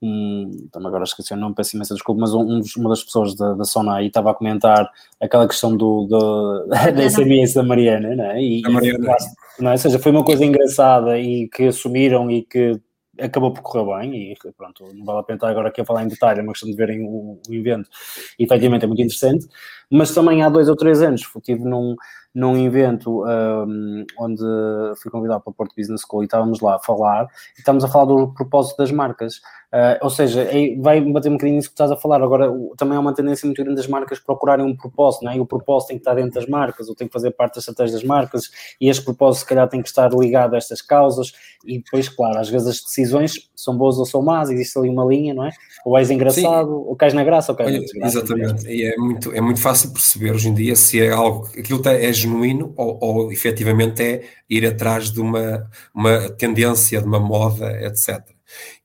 [0.00, 3.54] um também agora esqueci o nome, peço imensa desculpa, mas um, uma das pessoas da,
[3.54, 4.88] da Sona estava a comentar
[5.20, 6.78] aquela questão do, do da
[7.10, 8.40] SMS da Mariana, não é?
[8.40, 9.16] E, Mariana.
[9.58, 9.72] E, não é?
[9.72, 12.80] Ou seja, foi uma coisa engraçada e que assumiram e que
[13.20, 16.04] acabou por correr bem e pronto, não vale a pena estar agora aqui a falar
[16.04, 17.88] em detalhe, é uma questão de verem o, o evento
[18.38, 19.46] e efetivamente é muito interessante,
[19.90, 21.96] mas também há dois ou três anos estive num,
[22.34, 24.42] num evento um, onde
[25.02, 27.26] fui convidado para o Porto Business School e estávamos lá a falar,
[27.56, 29.36] e estamos a falar do propósito das marcas,
[29.72, 32.96] uh, ou seja, é, vai bater um bocadinho nisso que estás a falar, agora também
[32.96, 35.36] há uma tendência muito grande das marcas procurarem um propósito, não é?
[35.38, 37.64] e o propósito tem que estar dentro das marcas, ou tem que fazer parte das
[37.66, 38.50] estratégias das marcas,
[38.80, 41.32] e este propósito se calhar tem que estar ligado a estas causas,
[41.64, 45.04] e depois, claro, às vezes as decisões são boas ou são más, existe ali uma
[45.04, 45.50] linha, não é?
[45.84, 46.84] Ou és engraçado, Sim.
[46.86, 48.18] ou cais na graça, ou cais na desgraça.
[48.18, 51.82] Exatamente, e é muito, é muito fácil perceber hoje em dia se é algo, aquilo
[51.88, 57.70] é genuíno ou, ou efetivamente é ir atrás de uma, uma tendência, de uma moda,
[57.86, 58.20] etc.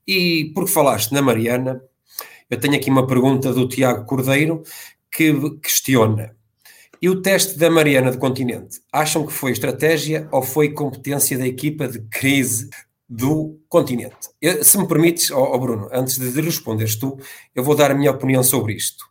[0.06, 1.80] E porque falaste na Mariana,
[2.48, 4.62] eu tenho aqui uma pergunta do Tiago Cordeiro
[5.10, 6.36] que questiona.
[7.00, 11.46] E o teste da Mariana do Continente, acham que foi estratégia ou foi competência da
[11.46, 12.70] equipa de crise
[13.08, 14.28] do continente?
[14.40, 17.18] Eu, se me permites, oh, oh Bruno, antes de responderes tu,
[17.54, 19.04] eu vou dar a minha opinião sobre isto.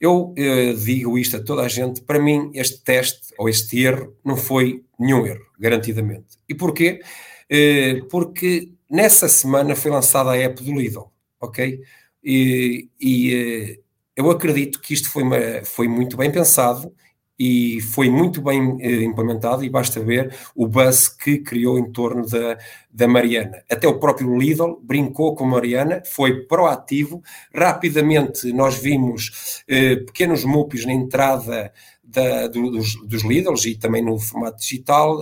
[0.00, 4.14] Eu eh, digo isto a toda a gente, para mim este teste ou este erro
[4.24, 6.38] não foi nenhum erro, garantidamente.
[6.48, 7.00] E porquê?
[7.48, 11.80] Eh, porque nessa semana foi lançada a app do Lidl, ok?
[12.22, 13.80] E, e eh,
[14.16, 16.92] eu acredito que isto foi, uma, foi muito bem pensado
[17.38, 22.26] e foi muito bem eh, implementado e basta ver o buzz que criou em torno
[22.26, 22.56] da,
[22.90, 23.62] da Mariana.
[23.70, 27.22] Até o próprio Lidl brincou com a Mariana, foi proativo,
[27.54, 31.72] rapidamente nós vimos eh, pequenos mupis na entrada
[32.02, 35.20] da, dos, dos Lidls e também no formato digital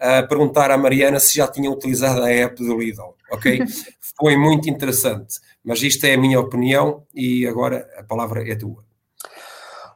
[0.00, 3.60] a, a perguntar à Mariana se já tinha utilizado a app do Lidl, ok?
[4.16, 8.84] foi muito interessante, mas isto é a minha opinião e agora a palavra é tua.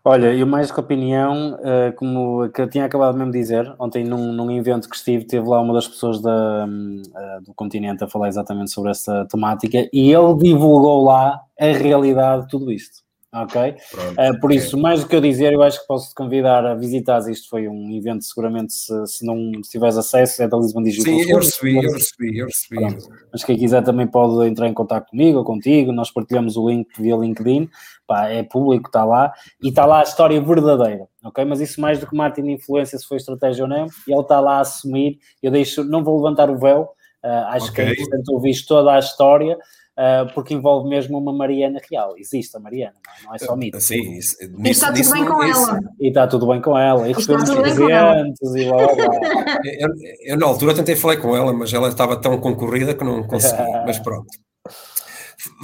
[0.04, 4.04] Olha, eu mais que opinião, uh, como que eu tinha acabado mesmo de dizer, ontem
[4.04, 8.08] num, num evento que estive, teve lá uma das pessoas da, uh, do continente a
[8.08, 13.76] falar exatamente sobre essa temática e ele divulgou lá a realidade de tudo isto ok?
[13.90, 16.64] Pronto, uh, por isso, mais do que eu dizer, eu acho que posso te convidar
[16.64, 17.18] a visitar.
[17.28, 21.14] Isto foi um evento, seguramente, se, se não se tiveres acesso, é da Lisbon Digital.
[21.14, 22.76] Sim, eu recebi, eu recebi, eu recebi.
[22.76, 23.08] Pronto.
[23.32, 25.92] Mas quem quiser também pode entrar em contato comigo ou contigo.
[25.92, 27.68] Nós partilhamos o link via LinkedIn,
[28.06, 31.44] Pá, é público, está lá, e está lá a história verdadeira, ok?
[31.44, 34.20] Mas isso mais do que marketing de influência, se foi estratégia ou não, e ele
[34.20, 35.18] está lá a assumir.
[35.42, 36.88] Eu deixo, não vou levantar o véu,
[37.22, 37.84] uh, acho okay.
[37.84, 39.58] que é importante ouvir toda a história
[39.98, 42.14] uh, porque envolve mesmo uma Mariana real.
[42.16, 42.94] Existe a Mariana,
[43.24, 43.80] não é, é só mito.
[43.80, 45.80] Sim, isso, e está tudo bem com ela.
[46.00, 47.08] E está tudo bem com ela.
[47.08, 49.88] E recebemos presentes e blá, blá, Eu,
[50.22, 53.62] eu, na altura tentei falar com ela, mas ela estava tão concorrida que não consegui,
[53.84, 54.28] mas pronto.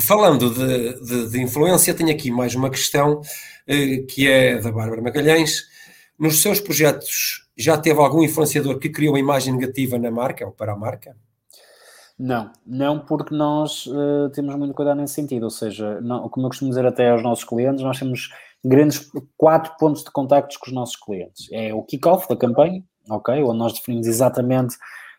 [0.06, 3.20] Falando de, de, de, influência, tenho aqui mais uma questão
[3.66, 5.64] eh, que é da Bárbara Magalhães.
[6.18, 10.52] Nos seus projetos, já teve algum influenciador que criou uma imagem negativa na marca ou
[10.52, 11.16] para a marca?
[12.18, 16.50] Não, não porque nós uh, temos muito cuidado nesse sentido, ou seja, não, como eu
[16.50, 18.30] costumo dizer até aos nossos clientes, nós temos
[18.64, 21.48] grandes quatro pontos de contactos com os nossos clientes.
[21.52, 24.76] É o kick-off da campanha, ok, onde nós definimos exatamente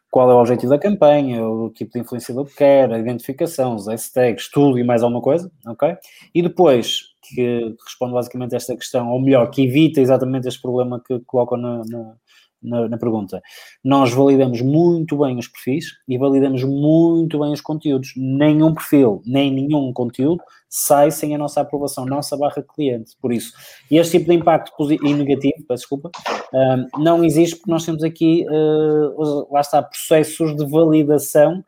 [0.09, 3.87] qual é o objetivo da campanha, o tipo de influenciador que quer, a identificação, os
[3.87, 5.97] hashtags, tudo e mais alguma coisa, ok?
[6.33, 11.01] E depois, que responde basicamente a esta questão, ou melhor, que evita exatamente este problema
[11.05, 12.15] que colocam na, na,
[12.61, 13.41] na, na, pergunta.
[13.83, 18.13] Nós validamos muito bem os perfis e validamos muito bem os conteúdos.
[18.15, 23.15] Nenhum perfil, nem nenhum conteúdo sai sem a nossa aprovação, nossa barra cliente.
[23.21, 23.53] Por isso,
[23.89, 28.45] este tipo de impacto e negativo, peço desculpa, uh, não existe porque nós temos aqui,
[28.49, 31.63] uh, lá está, processos de validação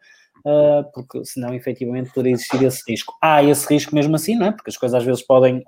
[0.45, 3.13] Uh, porque senão efetivamente poderia existir esse risco.
[3.21, 4.51] Há esse risco mesmo assim, não é?
[4.53, 5.61] Porque as coisas às vezes podem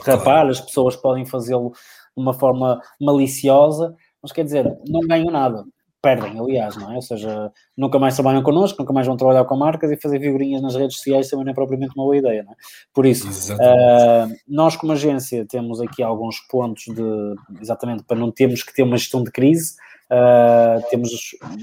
[0.00, 5.64] rapar, as pessoas podem fazê-lo de uma forma maliciosa, mas quer dizer, não ganham nada.
[6.00, 6.94] Perdem, aliás, não é?
[6.94, 10.62] Ou seja, nunca mais trabalham connosco, nunca mais vão trabalhar com marcas e fazer figurinhas
[10.62, 12.56] nas redes sociais também não é propriamente uma boa ideia, não é?
[12.94, 18.62] Por isso, uh, nós como agência temos aqui alguns pontos de, exatamente, para não termos
[18.62, 19.74] que ter uma gestão de crise,
[20.10, 21.10] Uh, temos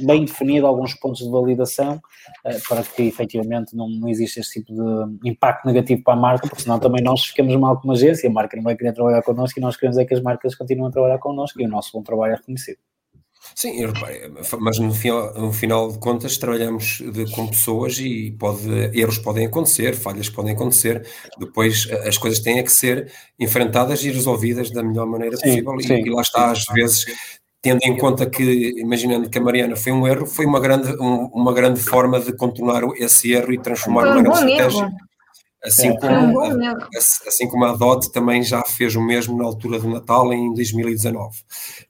[0.05, 4.71] bem definido alguns pontos de validação uh, para que efetivamente não, não exista esse tipo
[4.71, 8.33] de impacto negativo para a marca, porque senão também nós ficamos mal como agência, a
[8.33, 10.91] marca não vai querer trabalhar connosco e nós queremos é que as marcas continuem a
[10.91, 12.77] trabalhar connosco e o nosso bom trabalho é reconhecido.
[13.53, 13.73] Sim,
[14.59, 19.45] mas no final, no final de contas trabalhamos de, com pessoas e pode, erros podem
[19.45, 25.05] acontecer, falhas podem acontecer, depois as coisas têm que ser enfrentadas e resolvidas da melhor
[25.05, 27.05] maneira sim, possível sim, e, e, lá está, às vezes
[27.65, 31.25] tendo em conta que, imaginando que a Mariana foi um erro, foi uma grande, um,
[31.33, 34.91] uma grande forma de contornar esse erro e transformar numa grande estratégia.
[35.65, 35.97] Assim, é.
[35.97, 36.77] como a,
[37.27, 41.37] assim como a DOT também já fez o mesmo na altura do Natal em 2019.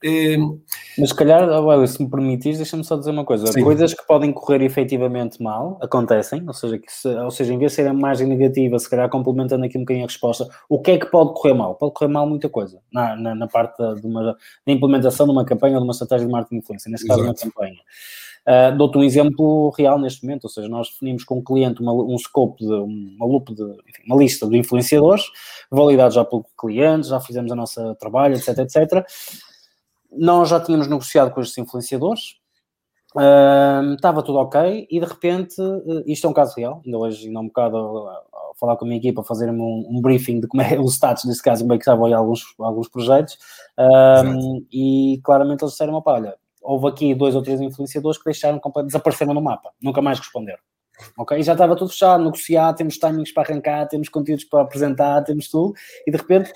[0.04, 0.60] Hum,
[0.98, 3.48] Mas se calhar, olha, se me permitires, deixa-me só dizer uma coisa.
[3.48, 3.64] Sim.
[3.64, 7.74] Coisas que podem correr efetivamente mal, acontecem, ou seja, que se, ou seja, em vez
[7.74, 10.92] de ser a margem negativa, se calhar complementando aqui um bocadinho a resposta, o que
[10.92, 11.76] é que pode correr mal?
[11.76, 14.24] Pode correr mal muita coisa, na, na, na parte da, de uma,
[14.66, 17.30] da implementação de uma campanha ou de uma estratégia de marketing influência, neste caso Exato.
[17.30, 17.80] uma campanha.
[18.48, 21.92] Uh, Dou-te um exemplo real neste momento, ou seja, nós definimos com o cliente uma,
[21.92, 25.24] um scope, de, uma loop de, enfim, uma lista de influenciadores,
[25.72, 29.04] validados já pelo cliente, já fizemos a nossa trabalho, etc, etc.
[30.12, 32.36] Nós já tínhamos negociado com estes influenciadores,
[33.16, 37.26] uh, estava tudo ok, e de repente, uh, isto é um caso real, ainda hoje,
[37.28, 38.08] ainda um bocado
[38.60, 41.42] falar com a minha equipa, fazer-me um, um, briefing de como é o status desse
[41.42, 43.40] caso, como é que estavam aí alguns, alguns projetos,
[44.72, 46.36] e claramente eles disseram, olha,
[46.66, 50.60] houve aqui dois ou três influenciadores que deixaram desapareceram no mapa, nunca mais responderam.
[51.18, 51.42] Ok?
[51.44, 55.74] Já estava tudo fechado, negociado, temos timings para arrancar, temos conteúdos para apresentar, temos tudo,
[56.06, 56.52] e de repente.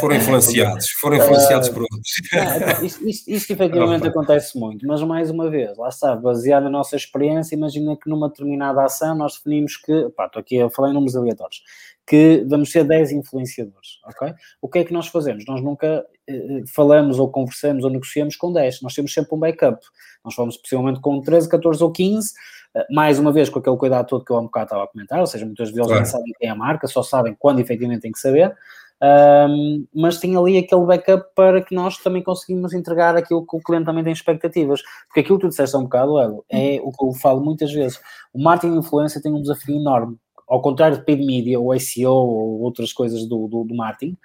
[0.00, 2.12] Foram influenciados, foram influenciados uh, por outros.
[2.32, 6.70] Não, isto, isto, isto efetivamente acontece muito, mas mais uma vez, lá está, baseado na
[6.70, 10.90] nossa experiência, imagina que numa determinada ação nós definimos que, pá, estou aqui a falar
[10.90, 11.62] em números aleatórios,
[12.06, 14.32] que vamos ser 10 influenciadores, ok?
[14.62, 15.44] O que é que nós fazemos?
[15.46, 19.78] Nós nunca eh, falamos ou conversamos ou negociamos com 10, nós temos sempre um backup.
[20.24, 22.32] Nós falamos possivelmente com 13, 14 ou 15,
[22.74, 24.86] eh, mais uma vez com aquele cuidado todo que eu há um bocado estava a
[24.86, 26.00] comentar, ou seja, muitas vezes claro.
[26.00, 28.56] não sabem quem é a marca, só sabem quando efetivamente têm que saber,
[29.00, 33.60] um, mas tem ali aquele backup para que nós também conseguimos entregar aquilo que o
[33.60, 34.82] cliente também tem expectativas.
[35.06, 38.00] Porque aquilo que tu disseste há um bocado, é o que eu falo muitas vezes.
[38.32, 40.16] O marketing influência tem um desafio enorme.
[40.48, 44.16] Ao contrário de paid media ou SEO ou outras coisas do, do, do marketing,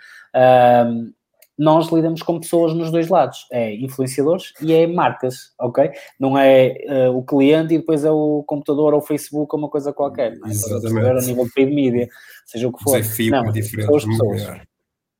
[0.88, 1.12] um,
[1.58, 5.91] nós lidamos com pessoas nos dois lados, é influenciadores e é marcas, ok?
[6.20, 9.70] Não é uh, o cliente e depois é o computador ou o Facebook ou uma
[9.70, 10.34] coisa qualquer.
[10.34, 10.49] É?
[10.49, 11.10] Exatamente.
[11.10, 12.10] A nível de paid media,
[12.45, 12.99] seja o que for.
[12.99, 13.88] Desafio não, é diferente.
[13.88, 14.62] pessoas.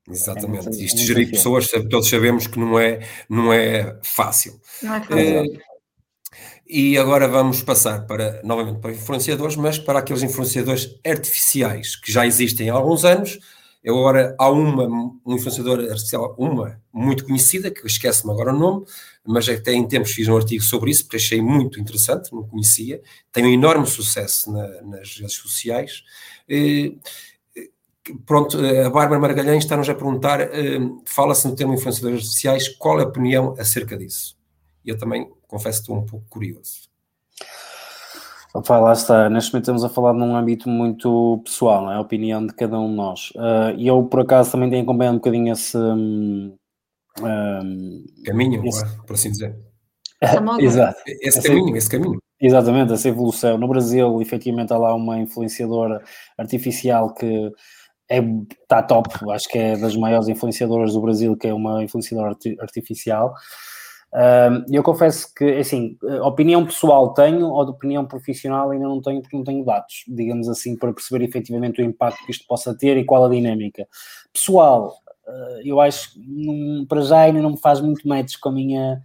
[0.10, 0.68] Exatamente.
[0.68, 4.60] É Isto gerir pessoas, todos sabemos que não é, não é fácil.
[4.82, 5.18] Não é fácil.
[5.18, 5.74] É,
[6.68, 12.26] e agora vamos passar para, novamente para influenciadores, mas para aqueles influenciadores artificiais que já
[12.26, 13.38] existem há alguns anos,
[13.90, 14.86] agora, há uma,
[15.26, 18.86] um influenciadora artificial, uma muito conhecida, que esquece-me agora o nome,
[19.26, 23.02] mas até em tempos fiz um artigo sobre isso, porque achei muito interessante, não conhecia,
[23.32, 26.04] tem um enorme sucesso na, nas redes sociais.
[26.48, 26.98] E,
[28.26, 33.04] pronto, a Bárbara Margalhães está-nos a perguntar, eh, fala-se no termo influenciadores artificiais, qual é
[33.04, 34.38] a opinião acerca disso?
[34.86, 36.93] Eu também, confesso, estou um pouco curioso.
[38.56, 41.96] Opa, lá está, neste momento estamos a falar num âmbito muito pessoal, é?
[41.96, 43.32] A opinião de cada um de nós.
[43.32, 45.76] Uh, e eu, por acaso, também tenho acompanhado um bocadinho esse.
[45.76, 46.56] Um,
[48.24, 48.86] caminho, esse...
[49.08, 49.56] por assim dizer.
[50.60, 51.02] Exato.
[51.08, 52.20] Esse, esse caminho, esse caminho.
[52.40, 53.58] Exatamente, essa evolução.
[53.58, 56.04] No Brasil, efetivamente, há lá uma influenciadora
[56.38, 57.52] artificial que
[58.08, 58.20] é,
[58.62, 63.34] está top, acho que é das maiores influenciadoras do Brasil, que é uma influenciadora artificial.
[64.70, 69.36] Eu confesso que, assim, opinião pessoal tenho, ou de opinião profissional ainda não tenho, porque
[69.36, 73.06] não tenho dados, digamos assim, para perceber efetivamente o impacto que isto possa ter e
[73.06, 73.88] qual a dinâmica.
[74.32, 74.96] Pessoal,
[75.28, 79.02] uh, eu acho que para já ainda não me faz muito match com a minha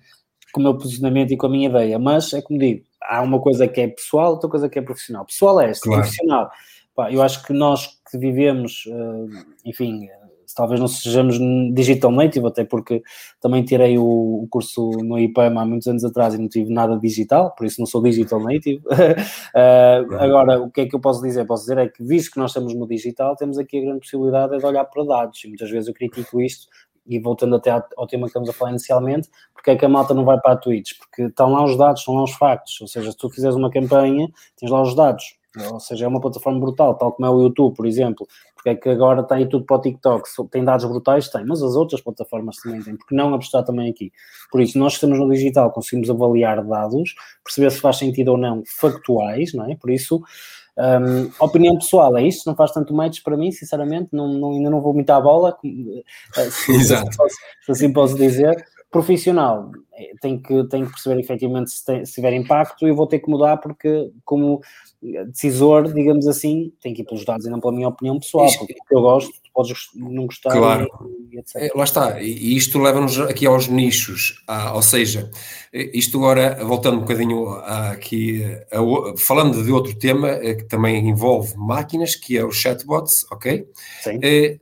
[0.53, 3.39] com o meu posicionamento e com a minha ideia, mas é como digo, há uma
[3.39, 5.27] coisa que é pessoal, outra coisa que é profissional.
[5.27, 6.03] Pessoal é esta, claro.
[6.03, 6.51] profissional.
[6.95, 9.29] Pá, eu acho que nós que vivemos, uh,
[9.65, 10.09] enfim,
[10.59, 11.39] talvez não sejamos
[11.73, 13.01] digital native, até porque
[13.41, 14.03] também tirei o,
[14.43, 17.81] o, curso no IPM há muitos anos atrás e não tive nada digital, por isso
[17.81, 18.83] não sou digital native.
[18.89, 21.47] uh, agora, o que é que eu posso dizer?
[21.47, 24.59] Posso dizer é que, visto que nós estamos no digital, temos aqui a grande possibilidade
[24.59, 26.67] de olhar para dados, e muitas vezes eu critico isto,
[27.07, 30.13] e voltando até ao tema que estamos a falar inicialmente, porque é que a malta
[30.13, 30.99] não vai para a Twitch?
[30.99, 33.71] Porque estão lá os dados, estão lá os factos, ou seja, se tu fizeres uma
[33.71, 35.39] campanha, tens lá os dados,
[35.73, 38.27] ou seja, é uma plataforma brutal, tal como é o YouTube, por exemplo.
[38.55, 40.29] Porque é que agora está aí tudo para o TikTok?
[40.51, 41.29] Tem dados brutais?
[41.29, 42.97] Tem, mas as outras plataformas também têm.
[42.97, 44.13] Porque não apostar também aqui?
[44.51, 48.37] Por isso, nós que estamos no digital conseguimos avaliar dados, perceber se faz sentido ou
[48.37, 49.77] não factuais, não é?
[49.77, 50.23] Por isso,
[50.79, 52.47] um, opinião pessoal, é isto?
[52.47, 54.11] Não faz tanto match para mim, sinceramente.
[54.13, 57.17] Não, não, ainda não vou muita a bola, eh, se, Exato.
[57.65, 58.57] Se assim posso dizer
[58.91, 62.97] profissional é, tem que, tem que perceber efetivamente se, tem, se tiver impacto e eu
[62.97, 64.61] vou ter que mudar porque como
[65.29, 68.67] decisor, digamos assim, tem que ir pelos dados e não pela minha opinião pessoal, isto,
[68.67, 70.89] porque eu gosto, podes não gostar claro.
[71.31, 71.57] e, e etc.
[71.57, 75.31] É, lá está, e isto leva-nos aqui aos nichos, ah, ou seja,
[75.73, 81.57] isto agora, voltando um bocadinho aqui, a, falando de outro tema eh, que também envolve
[81.57, 83.69] máquinas, que é os chatbots, ok?
[84.03, 84.19] Sim.
[84.23, 84.59] É,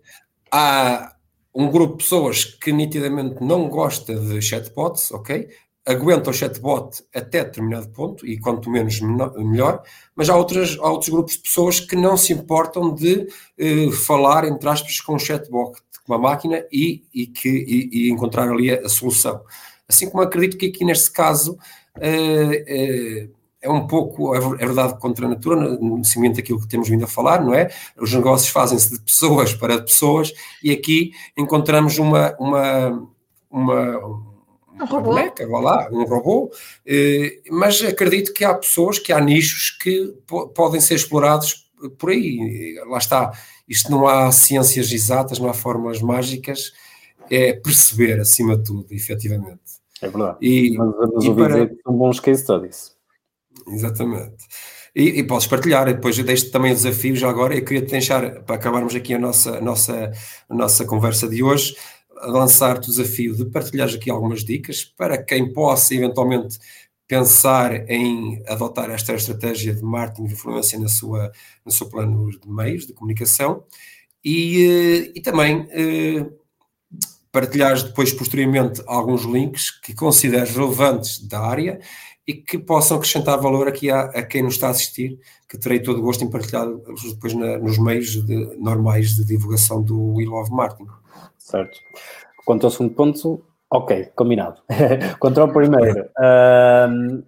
[0.51, 1.16] há
[1.57, 5.49] um grupo de pessoas que nitidamente não gosta de chatbots, ok?
[5.87, 9.83] Aguenta o chatbot até determinado ponto e quanto menos melhor,
[10.15, 13.27] mas há, outras, há outros grupos de pessoas que não se importam de
[13.57, 18.11] eh, falar, entre aspas, com o chatbot, com a máquina e, e, que, e, e
[18.11, 19.43] encontrar ali a, a, solução.
[19.89, 21.57] Assim como acredito que aqui neste caso
[21.99, 23.29] eh, eh,
[23.67, 27.05] é um pouco, é, é verdade, contra a natura, no seguimento daquilo que temos vindo
[27.05, 27.69] a falar, não é?
[27.99, 33.11] Os negócios fazem-se de pessoas para pessoas e aqui encontramos uma, uma,
[33.51, 35.11] uma, um robô.
[35.11, 36.51] boneca, vá lá, um robô,
[36.87, 40.15] eh, mas acredito que há pessoas, que há nichos que
[40.55, 42.81] podem ser explorados por aí.
[42.89, 43.33] Lá está,
[43.69, 46.73] isto não há ciências exatas, não há fórmulas mágicas,
[47.29, 49.61] é perceber acima de tudo, efetivamente.
[50.01, 50.39] É verdade.
[50.41, 51.55] E, mas vamos ouvir para...
[51.55, 52.96] dizer que são bons case studies.
[53.69, 54.45] Exatamente.
[54.95, 58.43] E, e podes partilhar, depois deixo também o desafio já agora, eu queria te deixar,
[58.45, 60.13] para acabarmos aqui a nossa, nossa,
[60.49, 61.77] a nossa conversa de hoje,
[62.23, 66.59] lançar-te o desafio de partilhar aqui algumas dicas para quem possa eventualmente
[67.07, 71.31] pensar em adotar esta estratégia de marketing de influência na sua,
[71.65, 73.65] no seu plano de meios de comunicação
[74.25, 76.27] e, eh, e também eh,
[77.31, 81.79] partilhar depois posteriormente alguns links que consideres relevantes da área
[82.27, 85.19] e que possam acrescentar valor aqui a, a quem nos está a assistir,
[85.49, 86.67] que terei todo o gosto em partilhar
[87.09, 90.91] depois na, nos meios de, normais de divulgação do We Love Marketing.
[91.39, 91.79] Certo.
[92.45, 94.61] Quanto ao segundo ponto, ok, combinado.
[95.21, 97.23] Quanto ao primeiro, uh,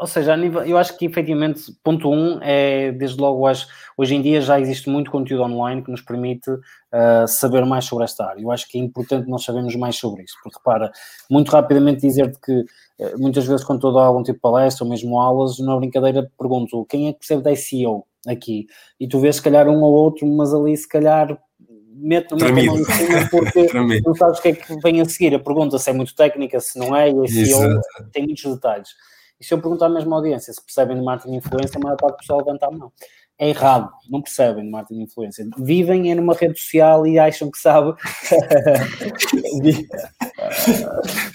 [0.00, 4.22] ou seja, nível, eu acho que efetivamente, ponto um é, desde logo, acho, hoje em
[4.22, 8.40] dia já existe muito conteúdo online que nos permite uh, saber mais sobre esta área.
[8.40, 10.90] Eu acho que é importante nós sabermos mais sobre isso, porque repara,
[11.30, 14.84] muito rapidamente dizer-te que uh, muitas vezes quando estou a dar algum tipo de palestra
[14.84, 18.68] ou mesmo aulas, na brincadeira pergunto quem é que percebe da SEO aqui?
[18.98, 21.38] E tu vês se calhar um ou outro, mas ali se calhar
[21.94, 23.68] mete no mão em cima porque
[24.02, 25.34] não sabes o que é que vem a seguir.
[25.34, 27.80] A pergunta se é muito técnica, se não é, e a SEO
[28.12, 28.88] tem muitos detalhes.
[29.40, 31.96] E se eu perguntar à mesma audiência se percebem de marketing de influência, a maior
[31.96, 32.92] parte do pessoal levanta a mão.
[33.38, 35.48] É errado, não percebem de marketing de influência.
[35.56, 37.94] Vivem numa rede social e acham que sabem.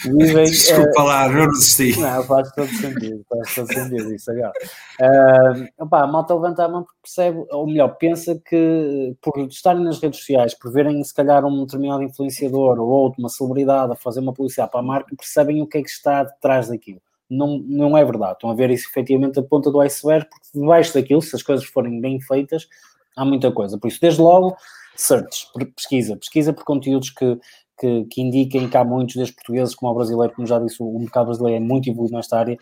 [0.06, 1.99] Vivem, Desculpa uh, lá, não resisti.
[1.99, 4.53] Não, faz todo sentido, faz todo sentido isso agora.
[5.01, 9.84] Uh, opa, a malta levanta a mão porque percebe, ou melhor, pensa que por estarem
[9.84, 13.95] nas redes sociais, por verem se calhar um determinado influenciador ou outro, uma celebridade a
[13.95, 17.60] fazer uma publicidade para a marca, percebem o que é que está detrás daquilo não,
[17.60, 18.34] não é verdade.
[18.34, 21.66] Estão a ver isso efetivamente a ponta do iceberg, porque debaixo daquilo, se as coisas
[21.66, 22.68] forem bem feitas,
[23.16, 23.78] há muita coisa.
[23.78, 24.56] Por isso, desde logo,
[24.96, 27.38] search, pesquisa, pesquisa por conteúdos que,
[27.80, 31.00] que, que indiquem que há muitos, desde portugueses como o brasileiro, como já disse, o
[31.00, 32.58] mercado brasileiro é muito evoluído nesta área,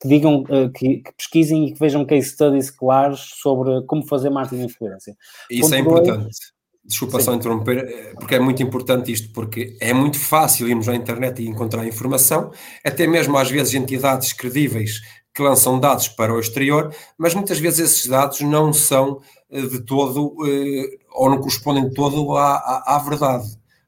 [0.00, 4.30] que digam, eh, que, que, pesquisem e que vejam case studies claros sobre como fazer
[4.30, 5.16] marketing de influência.
[5.50, 6.22] Isso Ponto é importante.
[6.22, 6.53] Dois,
[6.86, 7.24] Desculpa Sim.
[7.24, 11.42] só interromper, eh, porque é muito importante isto, porque é muito fácil irmos à internet
[11.42, 12.50] e encontrar informação,
[12.84, 15.00] até mesmo às vezes entidades credíveis
[15.34, 19.20] que lançam dados para o exterior, mas muitas vezes esses dados não são
[19.50, 23.46] eh, de todo, eh, ou não correspondem de todo à, à, à verdade.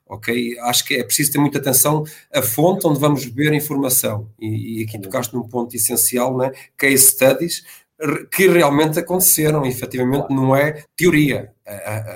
[0.09, 0.57] Ok?
[0.61, 4.31] Acho que é preciso ter muita atenção à fonte onde vamos beber a informação.
[4.41, 6.53] E, e aqui tocaste num ponto essencial, né?
[6.79, 7.65] case studies,
[8.31, 11.53] que realmente aconteceram, efetivamente não é teoria,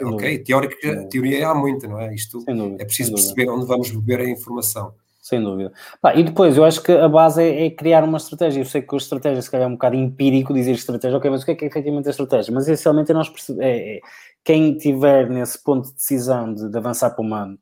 [0.04, 0.38] ok?
[0.40, 2.14] Teórica, teoria há muita, não é?
[2.14, 2.44] Isto
[2.78, 4.92] é preciso perceber onde vamos beber a informação.
[5.22, 5.72] Sem dúvida.
[6.00, 8.60] Pá, e depois, eu acho que a base é, é, criar uma estratégia.
[8.60, 11.42] Eu sei que a estratégia, se calhar, é um bocado empírico dizer estratégia, ok, mas
[11.42, 12.52] o que é que é efetivamente a estratégia?
[12.52, 14.00] Mas essencialmente é nós perceber, é, é,
[14.42, 17.56] quem tiver nesse ponto de decisão de, de avançar para uma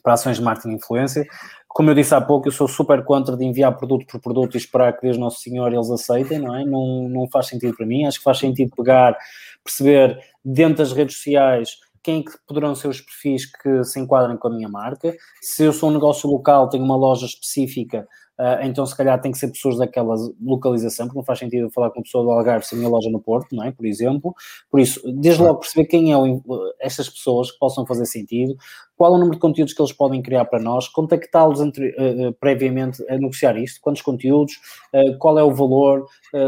[0.00, 1.26] para ações de marketing e influência,
[1.68, 4.58] como eu disse há pouco, eu sou super contra de enviar produto por produto e
[4.58, 6.64] esperar que Deus Nosso Senhor eles aceitem, não é?
[6.64, 8.04] Não, não faz sentido para mim.
[8.04, 9.16] Acho que faz sentido pegar,
[9.62, 14.48] perceber dentro das redes sociais quem que poderão ser os perfis que se enquadrem com
[14.48, 15.14] a minha marca.
[15.42, 18.08] Se eu sou um negócio local, tenho uma loja específica,
[18.38, 21.90] uh, então se calhar tem que ser pessoas daquela localização, porque não faz sentido falar
[21.90, 23.70] com pessoa do Algarve sem a minha loja no Porto, não é?
[23.72, 24.34] Por exemplo.
[24.70, 26.42] Por isso, desde logo perceber quem é o,
[26.80, 28.56] estas pessoas que possam fazer sentido,
[28.96, 33.02] qual é o número de conteúdos que eles podem criar para nós, contactá-los uh, previamente
[33.08, 34.54] a negociar isto, quantos conteúdos,
[34.94, 36.06] uh, qual é o valor,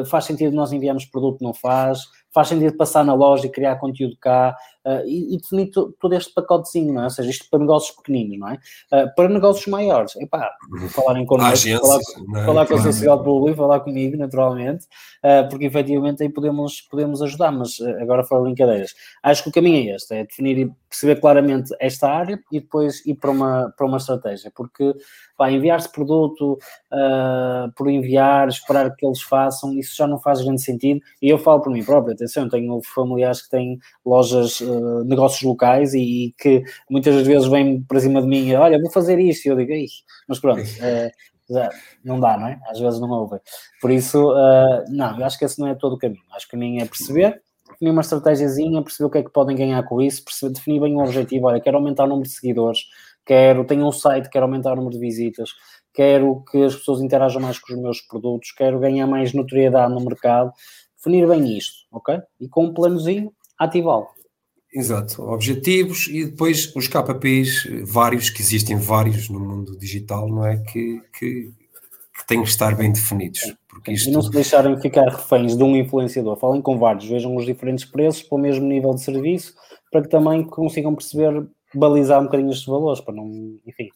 [0.09, 2.01] faz sentido nós enviarmos produto, não faz
[2.33, 6.33] faz sentido passar na loja e criar conteúdo cá uh, e, e, definir todo este
[6.33, 7.05] pacotezinho, não é?
[7.05, 8.55] Ou seja, isto para negócios pequeninos, não é?
[8.55, 10.51] Uh, para negócios maiores, epá,
[10.91, 12.45] falarem connosco, falar, é?
[12.45, 14.87] falar com a sociedade pública, falar comigo, naturalmente,
[15.25, 18.95] uh, porque efetivamente aí podemos, podemos ajudar, mas agora fora brincadeiras.
[19.23, 23.05] Acho que o caminho é este, é definir e perceber claramente esta área e depois
[23.07, 24.95] ir para uma, para uma estratégia, porque
[25.41, 26.59] pá, enviar-se produto
[26.93, 31.01] uh, por enviar, esperar que eles façam, isso já não faz grande sentido.
[31.23, 35.95] E eu falo por mim próprio, atenção, tenho familiares que têm lojas, uh, negócios locais
[35.95, 39.49] e, e, que muitas vezes vêm para cima de mim, olha, vou fazer isto, e
[39.49, 39.73] eu digo,
[40.29, 40.61] mas pronto.
[40.61, 41.11] Uh,
[42.05, 42.61] não dá, não é?
[42.69, 43.41] Às vezes não ouvem.
[43.81, 46.23] Por isso, uh, não, eu acho que esse não é todo o caminho.
[46.33, 49.57] Acho que o caminho é perceber, definir uma estratégiazinha, perceber o que é que podem
[49.57, 51.47] ganhar com isso, perceber, definir bem o objetivo.
[51.47, 52.81] Olha, quero aumentar o número de seguidores,
[53.25, 55.51] quero, tenho um site, quero aumentar o número de visitas,
[55.93, 60.01] quero que as pessoas interajam mais com os meus produtos, quero ganhar mais notoriedade no
[60.01, 60.53] mercado,
[60.97, 62.19] definir bem isto, ok?
[62.41, 64.09] E com um planozinho, ativá-lo.
[64.73, 70.59] Exato, objetivos e depois os KPIs, vários, que existem vários no mundo digital, não é?
[70.59, 71.53] Que, que,
[72.17, 73.53] que têm que estar bem definidos.
[73.69, 74.09] Porque isto...
[74.09, 77.85] E não se deixarem ficar reféns de um influenciador, falem com vários, vejam os diferentes
[77.85, 79.55] preços para o mesmo nível de serviço,
[79.91, 83.89] para que também consigam perceber balizar um bocadinho estes valores, para não, enfim,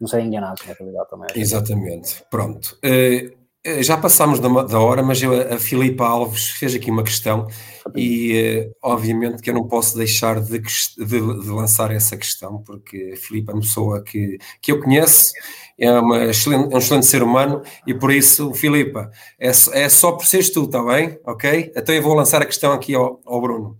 [0.00, 1.28] não serem enganados na realidade também.
[1.34, 2.78] Exatamente, pronto.
[2.84, 3.42] Uh,
[3.80, 7.46] já passámos da, da, hora, mas eu, a Filipa Alves fez aqui uma questão
[7.94, 13.12] e uh, obviamente que eu não posso deixar de, de, de, lançar essa questão, porque
[13.14, 15.32] a Filipa é uma pessoa que, que eu conheço,
[15.78, 20.10] é, uma excelente, é um excelente ser humano e por isso, Filipa, é, é só
[20.10, 21.16] por seres tu, está bem?
[21.24, 21.72] Ok?
[21.76, 23.78] Então eu vou lançar a questão aqui ao, ao Bruno.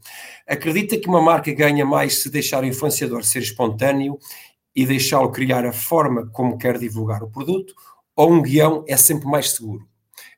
[0.53, 4.19] Acredita que uma marca ganha mais se deixar o influenciador ser espontâneo
[4.77, 7.73] e deixá-lo criar a forma como quer divulgar o produto,
[8.15, 9.89] ou um guião é sempre mais seguro?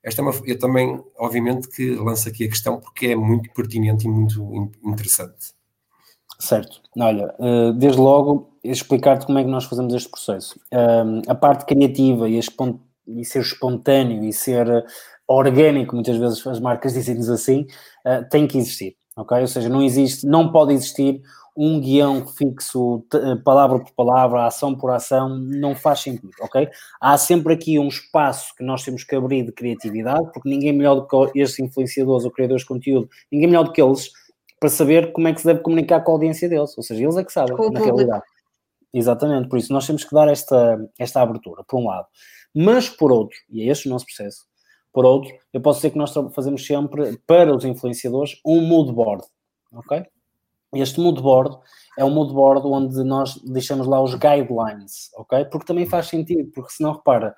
[0.05, 4.07] Esta é uma, eu também, obviamente, que lanço aqui a questão porque é muito pertinente
[4.07, 5.53] e muito interessante.
[6.39, 6.81] Certo.
[6.97, 10.61] Olha, eh, desde logo, explicar-te como é que nós fazemos este processo.
[11.27, 14.85] A parte criativa e, e ser espontâneo e ser
[15.27, 17.67] orgânico, muitas vezes as marcas dizem-nos assim,
[18.05, 19.41] eh, tem que existir ok?
[19.41, 21.23] Ou seja, não existe, não pode existir
[21.57, 26.69] um guião fixo, eh, palavra por palavra, ação por ação, não faz sentido, ok?
[27.01, 30.97] Há sempre aqui um espaço que nós temos que abrir de criatividade, porque ninguém melhor
[30.97, 34.11] do que estes influenciadores ou criadores de conteúdo, ninguém melhor do que eles
[34.59, 37.17] para saber como é que se deve comunicar com a audiência deles, ou seja, eles
[37.17, 38.25] é que sabem, na realidade.
[38.93, 42.07] Exatamente, por isso nós temos que dar esta, esta abertura, por um lado.
[42.55, 44.45] Mas por outro, e é este o nosso processo,
[44.95, 49.25] por outro, eu posso dizer que nós fazemos sempre, para os influenciadores, um mood board,
[49.73, 50.07] ok?
[50.73, 51.59] Este mood board
[51.99, 55.47] é um mood board onde nós deixamos lá os guidelines, ok?
[55.47, 57.35] Porque também faz sentido, porque senão, repara,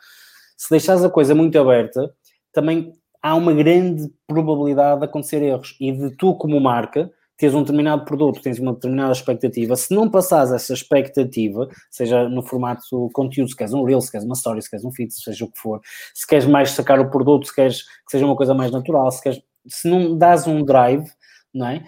[0.54, 2.14] se deixares a coisa muito aberta,
[2.52, 2.92] também
[3.22, 8.04] há uma grande probabilidade de acontecer erros e de tu, como marca, tens um determinado
[8.04, 13.56] produto, tens uma determinada expectativa, se não passares essa expectativa, seja no formato conteúdo, se
[13.56, 15.80] queres um reel, se queres uma story, se queres um feed, seja o que for,
[16.14, 19.22] se queres mais sacar o produto, se queres que seja uma coisa mais natural, se
[19.22, 21.06] queres, se não dás um drive,
[21.56, 21.84] não é?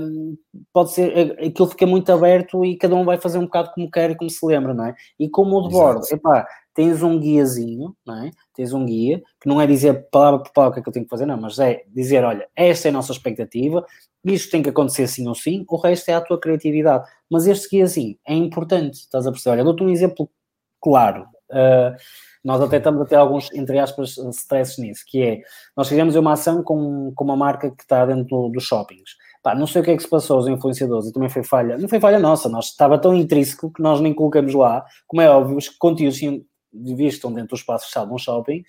[0.00, 0.36] Um,
[0.72, 4.10] pode ser, aquilo fica muito aberto e cada um vai fazer um bocado como quer
[4.10, 4.94] e como se lembra, não é?
[5.18, 8.30] E como o de bordo, epá, tens um guiazinho, não é?
[8.54, 10.92] Tens um guia, que não é dizer palavra por palavra o que é que eu
[10.92, 13.86] tenho que fazer, não, mas é dizer, olha, esta é a nossa expectativa,
[14.24, 17.08] isto tem que acontecer sim ou sim, o resto é a tua criatividade.
[17.30, 19.56] Mas este guiazinho é importante, estás a perceber?
[19.56, 20.30] Olha, dou-te um exemplo
[20.80, 21.26] claro.
[21.50, 21.94] Uh,
[22.44, 25.40] nós até estamos a ter alguns, entre aspas, stresses nisso, que é,
[25.76, 29.12] nós fizemos uma ação com, com uma marca que está dentro dos shoppings.
[29.42, 31.78] Pá, não sei o que é que se passou aos influenciadores, e também foi falha,
[31.78, 35.28] não foi falha nossa, nós estava tão intrínseco que nós nem colocamos lá, como é
[35.28, 36.18] óbvio, os conteúdos
[36.72, 38.62] vistam dentro do espaço fechado de um shopping,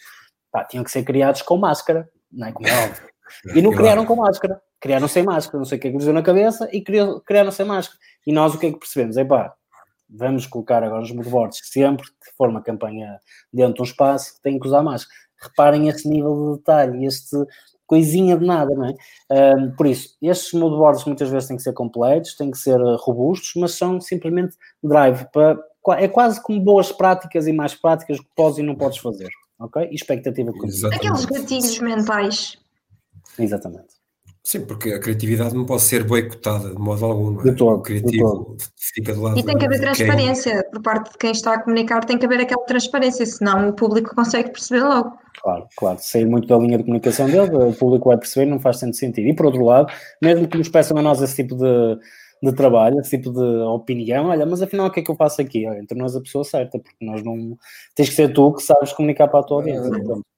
[0.51, 3.14] pá, tinham que ser criados com máscara, não é como é óbvio.
[3.53, 6.05] E não criaram com máscara, criaram sem máscara, não sei o que é que lhes
[6.05, 7.99] deu na cabeça e criaram sem máscara.
[8.25, 9.17] E nós o que é que percebemos?
[9.17, 9.53] É pá,
[10.09, 13.19] vamos colocar agora os moodboards sempre que for uma campanha
[13.51, 15.15] dentro de um espaço, tem que usar máscara.
[15.41, 17.35] Reparem este nível de detalhe, este
[17.85, 19.55] coisinha de nada, não é?
[19.55, 23.53] Um, por isso, estes moodboards muitas vezes têm que ser completos, têm que ser robustos,
[23.55, 25.59] mas são simplesmente drive para
[25.99, 29.87] é quase como boas práticas e mais práticas que podes e não podes fazer, ok?
[29.91, 32.57] E expectativa de Aqueles gatilhos mentais.
[33.37, 34.05] Exatamente.
[34.45, 37.41] Sim, porque a criatividade não pode ser boicotada de modo algum.
[37.41, 37.45] É?
[37.45, 39.39] De todo, o criativo fica do lado.
[39.39, 40.71] E tem que haver transparência quem...
[40.71, 44.13] por parte de quem está a comunicar, tem que haver aquela transparência, senão o público
[44.13, 45.17] consegue perceber logo.
[45.41, 45.97] Claro, claro.
[45.99, 49.27] Sair muito da linha de comunicação dele, o público vai perceber não faz tanto sentido.
[49.27, 51.97] E por outro lado, mesmo que nos peçam a nós esse tipo de,
[52.51, 55.41] de trabalho, esse tipo de opinião, olha, mas afinal o que é que eu faço
[55.41, 55.67] aqui?
[55.67, 57.57] Olha, entre nós a pessoa certa, porque nós não.
[57.95, 59.89] Tens que ser tu que sabes comunicar para a tua audiência.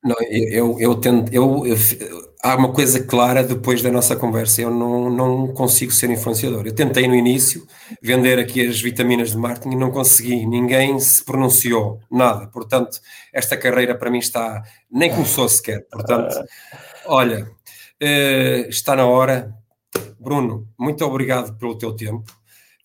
[0.03, 1.34] Não, eu, eu tento.
[1.34, 1.76] Eu, eu,
[2.43, 6.66] há uma coisa clara depois da nossa conversa, eu não, não consigo ser influenciador.
[6.66, 7.66] Eu tentei no início
[8.01, 12.47] vender aqui as vitaminas de marketing e não consegui, ninguém se pronunciou, nada.
[12.47, 12.99] Portanto,
[13.34, 14.64] esta carreira para mim está.
[14.91, 15.86] nem começou sequer.
[15.91, 16.36] Portanto,
[17.05, 17.49] olha.
[17.99, 19.57] Uh, está na hora,
[20.20, 22.32] Bruno, muito obrigado pelo teu tempo.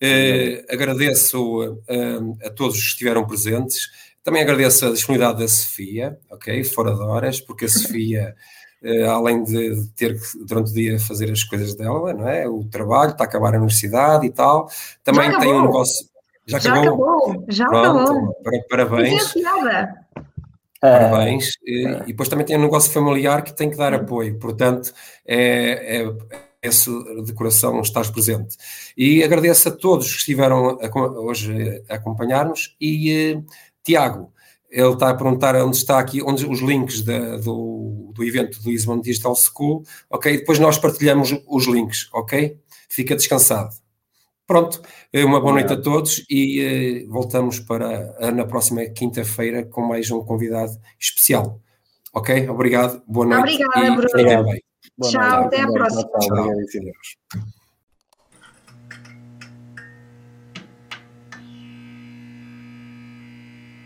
[0.02, 3.88] Uh, agradeço uh, a todos que estiveram presentes.
[4.24, 6.64] Também agradeço a disponibilidade da Sofia, ok?
[6.64, 8.34] Fora de horas, porque a Sofia,
[8.82, 12.48] uh, além de ter que durante o dia fazer as coisas dela, não é?
[12.48, 14.68] O trabalho, está a acabar a universidade e tal,
[15.04, 16.06] também tem um negócio.
[16.46, 16.76] Já acabou?
[16.76, 18.64] Já acabou, já Pronto, acabou.
[18.68, 19.34] Parabéns.
[20.80, 21.52] Parabéns.
[21.64, 24.36] E, e depois também tem um negócio familiar que tem que dar apoio.
[24.40, 24.92] Portanto,
[25.24, 26.12] é, é
[26.62, 28.56] agradeço de coração estar presente.
[28.96, 32.76] E agradeço a todos que estiveram a, hoje a acompanhar-nos.
[32.80, 33.44] E uh,
[33.82, 34.32] Tiago,
[34.70, 38.70] ele está a perguntar onde está aqui, onde os links da, do, do evento do
[38.70, 40.38] Lisbon Digital School, ok?
[40.38, 42.56] Depois nós partilhamos os links, ok?
[42.88, 43.74] Fica descansado.
[44.46, 44.80] Pronto,
[45.12, 49.82] eh, uma boa noite a todos e uh, voltamos para uh, na próxima quinta-feira com
[49.82, 51.60] mais um convidado especial.
[52.12, 52.48] Ok?
[52.48, 53.64] Obrigado, boa noite.
[53.64, 54.71] Obrigada, Bruno.
[54.96, 55.46] Boa Tchau, noite.
[55.46, 56.02] até a próxima.
[56.18, 56.38] Tchau.
[56.38, 57.61] Obrigado,